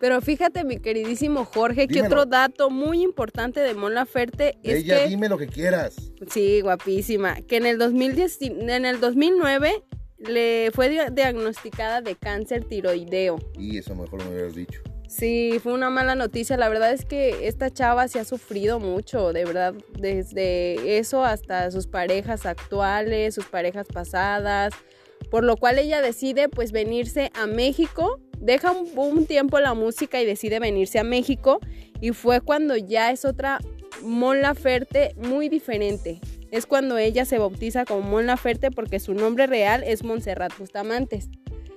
Pero 0.00 0.20
fíjate, 0.22 0.64
mi 0.64 0.78
queridísimo 0.78 1.44
Jorge, 1.44 1.86
que 1.86 1.94
Dímelo. 1.96 2.06
otro 2.22 2.26
dato 2.26 2.70
muy 2.70 3.02
importante 3.02 3.60
de 3.60 3.74
Mon 3.74 3.94
Laferte 3.94 4.56
es 4.62 4.78
Ella, 4.84 5.02
que... 5.04 5.08
dime 5.10 5.28
lo 5.28 5.36
que 5.38 5.46
quieras. 5.46 5.94
Sí, 6.30 6.62
guapísima. 6.62 7.36
Que 7.42 7.58
en 7.58 7.66
el 7.66 7.78
2010, 7.78 8.38
en 8.40 8.84
el 8.86 8.98
2009 8.98 9.84
le 10.18 10.70
fue 10.74 10.88
dia- 10.88 11.10
diagnosticada 11.10 12.00
de 12.00 12.16
cáncer 12.16 12.64
tiroideo. 12.64 13.38
Y 13.58 13.76
eso 13.78 13.94
mejor 13.94 14.24
me 14.24 14.30
hubieras 14.30 14.54
dicho. 14.54 14.80
Sí, 15.06 15.58
fue 15.62 15.72
una 15.74 15.90
mala 15.90 16.14
noticia. 16.14 16.56
La 16.56 16.68
verdad 16.68 16.92
es 16.92 17.04
que 17.04 17.48
esta 17.48 17.68
chava 17.70 18.06
se 18.08 18.20
ha 18.20 18.24
sufrido 18.24 18.78
mucho, 18.80 19.32
de 19.32 19.44
verdad, 19.44 19.74
desde 19.98 20.98
eso 20.98 21.24
hasta 21.24 21.70
sus 21.72 21.86
parejas 21.86 22.46
actuales, 22.46 23.34
sus 23.34 23.46
parejas 23.46 23.86
pasadas, 23.92 24.72
por 25.30 25.44
lo 25.44 25.56
cual 25.56 25.78
ella 25.78 26.00
decide 26.00 26.48
pues 26.48 26.70
venirse 26.72 27.30
a 27.34 27.46
México, 27.46 28.20
deja 28.40 28.72
un, 28.72 28.88
un 28.96 29.26
tiempo 29.26 29.60
la 29.60 29.74
música 29.74 30.20
y 30.20 30.26
decide 30.26 30.58
venirse 30.58 30.98
a 30.98 31.04
México 31.04 31.60
y 32.00 32.10
fue 32.12 32.40
cuando 32.40 32.76
ya 32.76 33.10
es 33.10 33.24
otra 33.24 33.58
Mon 34.02 34.40
Laferte 34.40 35.14
muy 35.16 35.48
diferente. 35.48 36.20
Es 36.50 36.66
cuando 36.66 36.98
ella 36.98 37.24
se 37.24 37.38
bautiza 37.38 37.84
como 37.84 38.00
Mon 38.02 38.26
Laferte 38.26 38.70
porque 38.70 38.98
su 38.98 39.14
nombre 39.14 39.46
real 39.46 39.84
es 39.86 40.02
Montserrat 40.02 40.56
Bustamantes. 40.58 41.28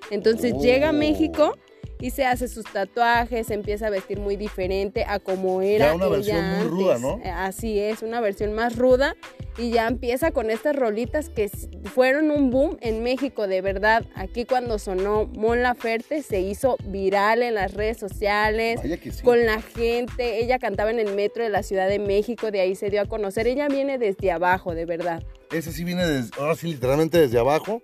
Entonces 0.10 0.54
Oh. 0.56 0.62
llega 0.62 0.90
a 0.90 0.94
México 0.94 1.58
y 2.00 2.10
se 2.10 2.26
hace 2.26 2.48
sus 2.48 2.66
tatuajes, 2.66 3.48
se 3.48 3.54
empieza 3.54 3.88
a 3.88 3.90
vestir 3.90 4.20
muy 4.20 4.36
diferente 4.36 5.06
a 5.08 5.20
como 5.20 5.62
era 5.62 5.88
Ya 5.90 5.96
una 5.96 6.08
versión 6.08 6.38
ella 6.38 6.58
muy 6.60 6.68
ruda, 6.68 6.96
antes. 6.96 7.02
¿no? 7.10 7.22
Eh, 7.24 7.30
Así 7.30 7.80
es, 7.80 8.02
una 8.02 8.20
versión 8.20 8.54
más 8.54 8.76
ruda 8.76 9.16
y 9.58 9.70
ya 9.70 9.88
empieza 9.88 10.32
con 10.32 10.50
estas 10.50 10.76
rolitas 10.76 11.30
que 11.30 11.50
fueron 11.84 12.32
un 12.32 12.50
boom 12.50 12.78
en 12.82 13.04
México, 13.04 13.48
de 13.48 13.62
verdad. 13.62 14.06
Aquí 14.16 14.46
cuando 14.46 14.80
sonó 14.80 15.28
Mon 15.28 15.62
Laferte 15.62 16.24
se 16.24 16.42
hizo 16.42 16.78
viral 16.86 17.44
en 17.44 17.56
las 17.56 17.74
redes 17.74 17.98
sociales 17.98 18.82
sí. 18.82 19.24
con 19.24 19.46
la 19.46 19.62
gente. 19.62 20.40
Ella 20.40 20.58
cantaba 20.58 20.90
en 20.90 21.00
el 21.00 21.14
metro 21.14 21.44
de 21.44 21.50
la 21.50 21.62
Ciudad 21.62 21.88
de 21.88 22.00
México, 22.00 22.50
de 22.50 22.62
ahí 22.62 22.76
se 22.76 22.90
dio 22.90 23.02
a 23.02 23.06
conocer. 23.06 23.48
Ella 23.48 23.68
viene 23.68 23.98
desde 23.98 24.32
abajo, 24.32 24.74
de 24.74 24.86
verdad. 24.86 25.24
Ese 25.52 25.72
sí 25.72 25.84
viene 25.84 26.06
desde, 26.08 26.32
ahora 26.40 26.56
sí, 26.56 26.68
literalmente 26.68 27.20
desde 27.20 27.38
abajo. 27.38 27.82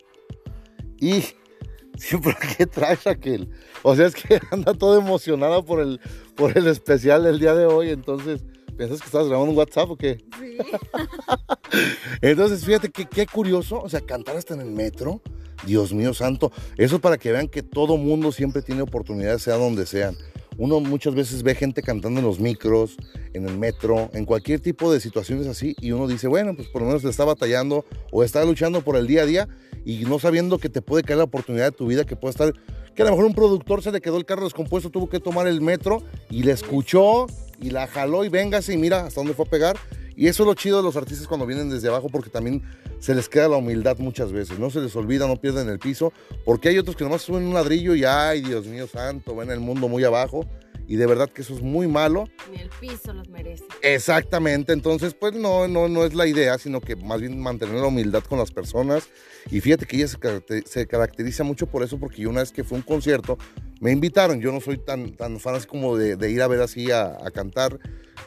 Y 1.00 1.24
siempre 1.98 2.36
que 2.58 2.66
traes 2.66 3.06
aquel. 3.06 3.50
O 3.84 3.96
sea, 3.96 4.08
es 4.08 4.16
que 4.16 4.40
anda 4.52 4.74
toda 4.74 5.00
emocionada 5.00 5.62
por 5.62 5.82
el, 5.82 6.00
por 6.36 6.58
el 6.58 6.66
especial 6.66 7.24
del 7.24 7.40
día 7.40 7.54
de 7.54 7.66
hoy. 7.66 7.92
Entonces, 7.92 8.44
¿piensas 8.80 9.02
que 9.02 9.08
estabas 9.08 9.28
grabando 9.28 9.52
un 9.52 9.58
WhatsApp 9.58 9.92
o 9.92 9.98
qué? 9.98 10.24
Sí. 10.40 10.58
Entonces, 12.22 12.64
fíjate 12.64 12.90
que 12.90 13.06
qué 13.06 13.26
curioso. 13.28 13.82
O 13.82 13.90
sea, 13.90 14.00
cantar 14.00 14.38
hasta 14.38 14.54
en 14.54 14.62
el 14.62 14.72
metro. 14.72 15.22
Dios 15.66 15.92
mío 15.92 16.14
santo. 16.14 16.54
Eso 16.78 16.96
es 16.96 17.02
para 17.02 17.18
que 17.18 17.34
vean 17.34 17.50
que 17.50 17.62
todo 17.62 17.98
mundo 17.98 18.32
siempre 18.32 18.62
tiene 18.62 18.82
oportunidades, 18.82 19.42
sea 19.42 19.56
donde 19.56 19.86
sean. 19.86 20.16
Uno 20.58 20.80
muchas 20.80 21.14
veces 21.14 21.44
ve 21.44 21.56
gente 21.56 21.82
cantando 21.82 22.22
en 22.22 22.26
los 22.26 22.40
micros, 22.40 22.96
en 23.34 23.50
el 23.50 23.58
metro, 23.58 24.10
en 24.14 24.24
cualquier 24.24 24.62
tipo 24.62 24.94
de 24.94 25.02
situaciones 25.02 25.48
así, 25.48 25.76
y 25.82 25.92
uno 25.92 26.08
dice, 26.08 26.30
bueno, 26.30 26.56
pues 26.56 26.70
por 26.70 26.82
lo 26.82 26.88
menos 26.88 27.04
está 27.04 27.26
batallando 27.26 27.84
o 28.14 28.24
está 28.24 28.46
luchando 28.46 28.82
por 28.82 28.96
el 28.96 29.08
día 29.08 29.24
a 29.24 29.26
día 29.26 29.50
y 29.84 30.06
no 30.06 30.20
sabiendo 30.20 30.58
que 30.58 30.70
te 30.70 30.82
puede 30.82 31.04
caer 31.04 31.18
la 31.18 31.26
oportunidad 31.26 31.66
de 31.66 31.72
tu 31.72 31.88
vida, 31.88 32.06
que 32.06 32.16
puede 32.16 32.32
estar, 32.32 32.54
que 32.96 33.02
a 33.02 33.06
lo 33.06 33.12
mejor 33.12 33.26
un 33.26 33.36
productor 33.36 33.84
se 33.84 33.92
le 33.92 34.00
quedó 34.00 34.18
el 34.18 34.26
carro 34.26 34.46
descompuesto, 34.46 34.90
tuvo 34.90 35.10
que 35.10 35.20
tomar 35.20 35.46
el 35.48 35.60
metro 35.60 36.02
y 36.30 36.44
le 36.44 36.54
escuchó 36.54 37.28
y 37.62 37.70
la 37.70 37.88
jaló 37.88 38.26
y 38.26 38.30
véngase 38.30 38.74
y 38.74 38.78
mira 38.78 39.06
hasta 39.06 39.20
dónde 39.20 39.34
fue 39.34 39.46
a 39.46 39.50
pegar. 39.50 39.78
Y 40.16 40.28
eso 40.28 40.44
es 40.44 40.48
lo 40.48 40.54
chido 40.54 40.78
de 40.78 40.84
los 40.84 40.98
artistas 40.98 41.28
cuando 41.28 41.46
vienen 41.46 41.70
desde 41.70 41.88
abajo, 41.88 42.10
porque 42.10 42.30
también 42.30 42.62
se 43.00 43.16
les 43.16 43.30
queda 43.30 43.48
la 43.48 43.56
humildad 43.56 43.98
muchas 44.00 44.34
veces, 44.34 44.60
no 44.60 44.70
se 44.70 44.82
les 44.82 44.94
olvida, 44.96 45.28
no 45.28 45.38
pierden 45.38 45.70
el 45.70 45.80
piso, 45.80 46.12
porque 46.44 46.68
hay 46.68 46.78
otros 46.78 46.98
que 46.98 47.06
nomás 47.06 47.22
suben 47.22 47.44
un 47.44 47.54
ladrillo 47.54 47.96
y 47.96 48.04
ay, 48.04 48.42
Dios 48.42 48.66
mío 48.66 48.86
santo, 48.88 49.34
ven 49.36 49.50
el 49.50 49.62
mundo 49.62 49.88
muy 49.88 50.04
abajo, 50.04 50.46
y 50.90 50.96
de 50.96 51.06
verdad 51.06 51.30
que 51.30 51.44
eso 51.44 51.54
es 51.54 51.62
muy 51.62 51.88
malo. 51.88 52.28
Ni 52.52 52.60
el 52.60 52.70
piso 52.82 53.14
los 53.14 53.30
merece. 53.30 53.64
Exactamente, 53.84 54.74
entonces 54.74 55.14
pues 55.14 55.36
no, 55.36 55.68
no, 55.68 55.88
no 55.88 56.04
es 56.04 56.16
la 56.16 56.26
idea, 56.26 56.58
sino 56.58 56.82
que 56.82 56.96
más 56.96 57.22
bien 57.22 57.40
mantener 57.40 57.76
la 57.76 57.86
humildad 57.86 58.24
con 58.24 58.40
las 58.40 58.52
personas. 58.52 59.08
Y 59.52 59.62
fíjate 59.62 59.86
que 59.86 59.98
ella 59.98 60.08
se, 60.08 60.18
se 60.66 60.88
caracteriza 60.88 61.44
mucho 61.44 61.68
por 61.68 61.84
eso, 61.84 62.00
porque 62.00 62.24
yo 62.24 62.32
una 62.32 62.40
vez 62.40 62.52
que 62.52 62.64
fue 62.64 62.76
a 62.76 62.80
un 62.80 62.82
concierto, 62.82 63.38
me 63.80 63.92
invitaron, 63.92 64.42
yo 64.42 64.52
no 64.52 64.62
soy 64.62 64.80
tan, 64.80 65.12
tan 65.12 65.40
fan 65.40 65.54
así 65.54 65.68
como 65.68 65.96
de, 65.96 66.16
de 66.16 66.32
ir 66.32 66.42
a 66.42 66.48
ver 66.48 66.60
así 66.60 66.90
a, 66.90 67.20
a 67.24 67.30
cantar, 67.30 67.78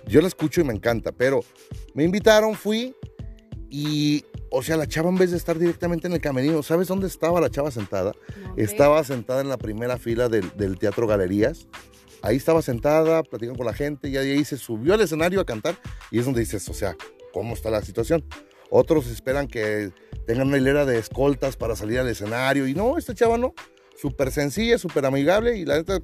yo 0.06 0.20
la 0.20 0.28
escucho 0.28 0.60
y 0.60 0.64
me 0.64 0.72
encanta, 0.72 1.10
pero 1.10 1.40
me 1.94 2.04
invitaron, 2.04 2.54
fui 2.54 2.94
y, 3.70 4.24
o 4.50 4.62
sea, 4.62 4.76
la 4.76 4.86
chava 4.86 5.08
en 5.08 5.16
vez 5.16 5.32
de 5.32 5.36
estar 5.36 5.58
directamente 5.58 6.06
en 6.06 6.12
el 6.12 6.20
camerino, 6.20 6.62
¿sabes 6.62 6.86
dónde 6.86 7.08
estaba 7.08 7.40
la 7.40 7.50
chava 7.50 7.72
sentada? 7.72 8.12
No, 8.40 8.54
Estaba 8.56 9.02
sentada 9.02 9.40
en 9.40 9.48
la 9.48 9.58
primera 9.58 9.96
fila 9.96 10.28
del, 10.28 10.52
del 10.56 10.78
Teatro 10.78 11.08
Galerías. 11.08 11.66
Ahí 12.22 12.36
estaba 12.36 12.62
sentada, 12.62 13.22
platicando 13.22 13.58
con 13.58 13.66
la 13.66 13.74
gente, 13.74 14.08
y 14.08 14.16
ahí 14.16 14.44
se 14.44 14.56
subió 14.56 14.94
al 14.94 15.00
escenario 15.00 15.40
a 15.40 15.44
cantar. 15.44 15.76
Y 16.10 16.18
es 16.18 16.24
donde 16.24 16.40
dices, 16.40 16.68
o 16.68 16.74
sea, 16.74 16.96
¿cómo 17.32 17.54
está 17.54 17.70
la 17.70 17.82
situación? 17.82 18.24
Otros 18.70 19.06
esperan 19.08 19.48
que 19.48 19.90
tengan 20.26 20.48
una 20.48 20.56
hilera 20.56 20.86
de 20.86 20.98
escoltas 20.98 21.56
para 21.56 21.76
salir 21.76 21.98
al 21.98 22.08
escenario. 22.08 22.66
Y 22.66 22.74
no, 22.74 22.96
esta 22.96 23.14
chava 23.14 23.36
no. 23.36 23.54
Súper 24.00 24.32
sencilla, 24.32 24.78
súper 24.78 25.04
amigable. 25.04 25.58
Y 25.58 25.64
la 25.64 25.76
neta, 25.76 26.00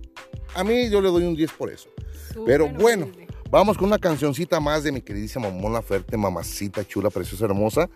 a 0.54 0.64
mí 0.64 0.90
yo 0.90 1.00
le 1.00 1.08
doy 1.08 1.24
un 1.24 1.34
10 1.34 1.52
por 1.52 1.70
eso. 1.70 1.88
Súper 2.32 2.44
Pero 2.44 2.68
bueno, 2.68 3.10
vamos 3.50 3.78
con 3.78 3.86
una 3.86 3.98
cancioncita 3.98 4.60
más 4.60 4.84
de 4.84 4.92
mi 4.92 5.00
queridísima 5.00 5.48
Mona 5.50 5.82
Ferte, 5.82 6.16
mamacita 6.16 6.86
chula, 6.86 7.10
preciosa, 7.10 7.46
hermosa, 7.46 7.88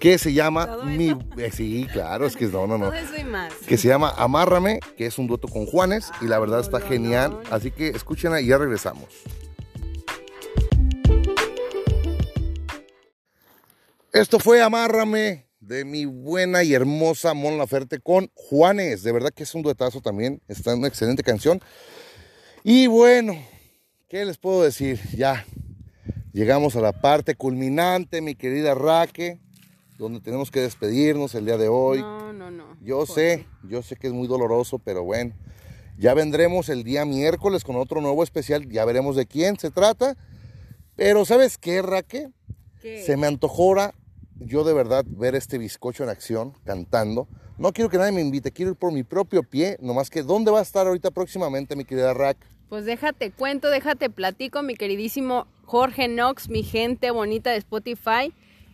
que 0.00 0.18
se 0.18 0.32
llama 0.32 0.66
¿Todo 0.66 0.84
Mi... 0.84 1.10
eh, 1.38 1.50
sí, 1.52 1.86
claro, 1.92 2.26
es 2.26 2.36
que 2.36 2.46
no, 2.46 2.66
no, 2.66 2.78
no 2.78 2.86
Todo 2.86 2.94
eso 2.94 3.16
y 3.16 3.24
más. 3.24 3.52
que 3.66 3.76
se 3.76 3.88
llama 3.88 4.12
Amárrame, 4.16 4.80
que 4.96 5.06
es 5.06 5.18
un 5.18 5.26
dueto 5.26 5.48
con 5.48 5.66
Juanes 5.66 6.10
y 6.20 6.26
la 6.26 6.38
verdad 6.38 6.60
está 6.60 6.78
no, 6.78 6.86
genial. 6.86 7.30
no. 7.30 7.54
Así 7.54 7.70
que 7.70 7.88
escúchenla 7.88 8.40
y 8.40 8.46
ya 8.46 8.58
regresamos. 8.58 9.08
Esto 14.12 14.38
fue 14.38 14.62
Amárrame 14.62 15.46
de 15.60 15.84
mi 15.84 16.04
buena 16.06 16.62
y 16.62 16.74
hermosa 16.74 17.34
Mon 17.34 17.58
Laferte 17.58 17.98
con 18.00 18.30
Juanes. 18.34 19.02
De 19.02 19.12
verdad 19.12 19.30
que 19.34 19.42
es 19.42 19.54
un 19.54 19.62
duetazo 19.62 20.00
también. 20.00 20.40
Está 20.48 20.72
en 20.72 20.78
una 20.78 20.88
excelente 20.88 21.22
canción. 21.22 21.60
Y 22.64 22.86
bueno, 22.86 23.36
¿qué 24.08 24.24
les 24.24 24.38
puedo 24.38 24.62
decir? 24.62 24.98
Ya 25.14 25.44
llegamos 26.32 26.74
a 26.76 26.80
la 26.80 26.92
parte 26.92 27.34
culminante, 27.34 28.20
mi 28.20 28.34
querida 28.34 28.74
Raque, 28.74 29.40
donde 29.98 30.20
tenemos 30.20 30.50
que 30.50 30.60
despedirnos 30.60 31.34
el 31.34 31.44
día 31.44 31.58
de 31.58 31.68
hoy. 31.68 32.00
No, 32.00 32.32
no, 32.32 32.50
no. 32.50 32.76
Yo 32.80 33.04
sé, 33.04 33.46
yo 33.64 33.82
sé 33.82 33.96
que 33.96 34.06
es 34.06 34.12
muy 34.12 34.28
doloroso, 34.28 34.78
pero 34.78 35.02
bueno, 35.02 35.34
ya 35.98 36.14
vendremos 36.14 36.68
el 36.68 36.84
día 36.84 37.04
miércoles 37.04 37.64
con 37.64 37.76
otro 37.76 38.00
nuevo 38.00 38.22
especial, 38.22 38.68
ya 38.70 38.84
veremos 38.84 39.16
de 39.16 39.26
quién 39.26 39.58
se 39.58 39.70
trata. 39.70 40.16
Pero 40.94 41.24
¿sabes 41.24 41.58
qué, 41.58 41.82
Raque? 41.82 42.30
¿Qué? 42.80 43.02
Se 43.02 43.16
me 43.16 43.26
antojó 43.26 43.64
ahora, 43.64 43.94
yo 44.38 44.62
de 44.62 44.72
verdad, 44.72 45.04
ver 45.06 45.34
este 45.34 45.58
bizcocho 45.58 46.04
en 46.04 46.10
acción, 46.10 46.54
cantando. 46.64 47.26
No 47.58 47.72
quiero 47.72 47.90
que 47.90 47.98
nadie 47.98 48.12
me 48.12 48.20
invite, 48.20 48.52
quiero 48.52 48.70
ir 48.70 48.76
por 48.76 48.92
mi 48.92 49.02
propio 49.02 49.42
pie, 49.42 49.76
nomás 49.80 50.10
que 50.10 50.22
¿dónde 50.22 50.52
va 50.52 50.60
a 50.60 50.62
estar 50.62 50.86
ahorita 50.86 51.10
próximamente, 51.10 51.74
mi 51.74 51.84
querida 51.84 52.14
Rack? 52.14 52.38
Pues 52.68 52.84
déjate 52.84 53.32
cuento, 53.32 53.68
déjate 53.68 54.10
platico, 54.10 54.62
mi 54.62 54.76
queridísimo 54.76 55.48
Jorge 55.64 56.06
Knox, 56.06 56.48
mi 56.48 56.62
gente 56.62 57.10
bonita 57.10 57.50
de 57.50 57.56
Spotify. 57.56 58.32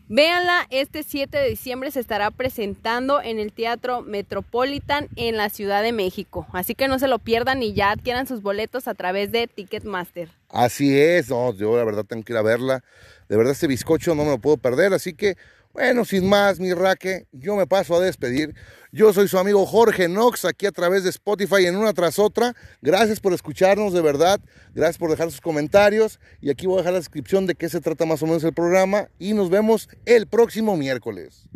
Véanla, 0.08 0.66
este 0.68 1.02
7 1.02 1.34
de 1.34 1.48
diciembre 1.48 1.90
se 1.90 1.98
estará 1.98 2.30
presentando 2.30 3.22
en 3.22 3.38
el 3.38 3.54
Teatro 3.54 4.02
Metropolitan 4.02 5.08
en 5.16 5.38
la 5.38 5.48
Ciudad 5.48 5.82
de 5.82 5.92
México. 5.92 6.46
Así 6.52 6.74
que 6.74 6.88
no 6.88 6.98
se 6.98 7.08
lo 7.08 7.18
pierdan 7.18 7.62
y 7.62 7.72
ya 7.72 7.90
adquieran 7.90 8.26
sus 8.26 8.42
boletos 8.42 8.86
a 8.86 8.92
través 8.92 9.32
de 9.32 9.46
Ticketmaster. 9.46 10.28
Así 10.50 11.00
es, 11.00 11.30
no, 11.30 11.54
yo 11.54 11.74
la 11.78 11.84
verdad 11.84 12.04
tengo 12.04 12.22
que 12.22 12.34
ir 12.34 12.36
a 12.36 12.42
verla. 12.42 12.84
De 13.30 13.38
verdad, 13.38 13.52
este 13.52 13.66
bizcocho 13.66 14.14
no 14.14 14.24
me 14.24 14.30
lo 14.32 14.38
puedo 14.38 14.58
perder. 14.58 14.92
Así 14.92 15.14
que, 15.14 15.38
bueno, 15.74 16.04
sin 16.04 16.28
más, 16.28 16.60
mi 16.60 16.72
raque, 16.72 17.26
yo 17.32 17.56
me 17.56 17.66
paso 17.66 17.96
a 17.96 18.00
despedir. 18.00 18.54
Yo 18.92 19.12
soy 19.12 19.26
su 19.26 19.38
amigo 19.38 19.66
Jorge 19.66 20.06
Knox, 20.06 20.44
aquí 20.44 20.66
a 20.66 20.70
través 20.70 21.02
de 21.02 21.10
Spotify 21.10 21.66
en 21.66 21.74
una 21.74 21.92
tras 21.92 22.20
otra. 22.20 22.54
Gracias 22.80 23.18
por 23.18 23.32
escucharnos, 23.32 23.92
de 23.92 24.00
verdad. 24.00 24.40
Gracias 24.72 24.98
por 24.98 25.10
dejar 25.10 25.32
sus 25.32 25.40
comentarios. 25.40 26.20
Y 26.40 26.50
aquí 26.50 26.68
voy 26.68 26.76
a 26.76 26.78
dejar 26.78 26.92
la 26.92 27.00
descripción 27.00 27.48
de 27.48 27.56
qué 27.56 27.68
se 27.68 27.80
trata 27.80 28.06
más 28.06 28.22
o 28.22 28.26
menos 28.26 28.44
el 28.44 28.54
programa. 28.54 29.08
Y 29.18 29.34
nos 29.34 29.50
vemos 29.50 29.88
el 30.04 30.28
próximo 30.28 30.76
miércoles. 30.76 31.48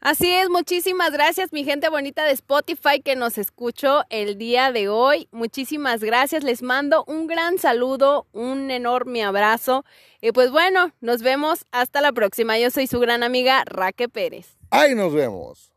Así 0.00 0.30
es, 0.30 0.48
muchísimas 0.48 1.10
gracias 1.10 1.52
mi 1.52 1.64
gente 1.64 1.88
bonita 1.88 2.24
de 2.24 2.30
Spotify 2.30 3.00
que 3.04 3.16
nos 3.16 3.36
escuchó 3.36 4.04
el 4.10 4.38
día 4.38 4.70
de 4.70 4.88
hoy. 4.88 5.28
Muchísimas 5.32 6.04
gracias, 6.04 6.44
les 6.44 6.62
mando 6.62 7.04
un 7.08 7.26
gran 7.26 7.58
saludo, 7.58 8.26
un 8.32 8.70
enorme 8.70 9.24
abrazo. 9.24 9.84
Y 10.20 10.30
pues 10.30 10.52
bueno, 10.52 10.92
nos 11.00 11.22
vemos 11.22 11.66
hasta 11.72 12.00
la 12.00 12.12
próxima. 12.12 12.58
Yo 12.58 12.70
soy 12.70 12.86
su 12.86 13.00
gran 13.00 13.24
amiga 13.24 13.64
Raque 13.66 14.08
Pérez. 14.08 14.56
Ahí 14.70 14.94
nos 14.94 15.12
vemos. 15.12 15.67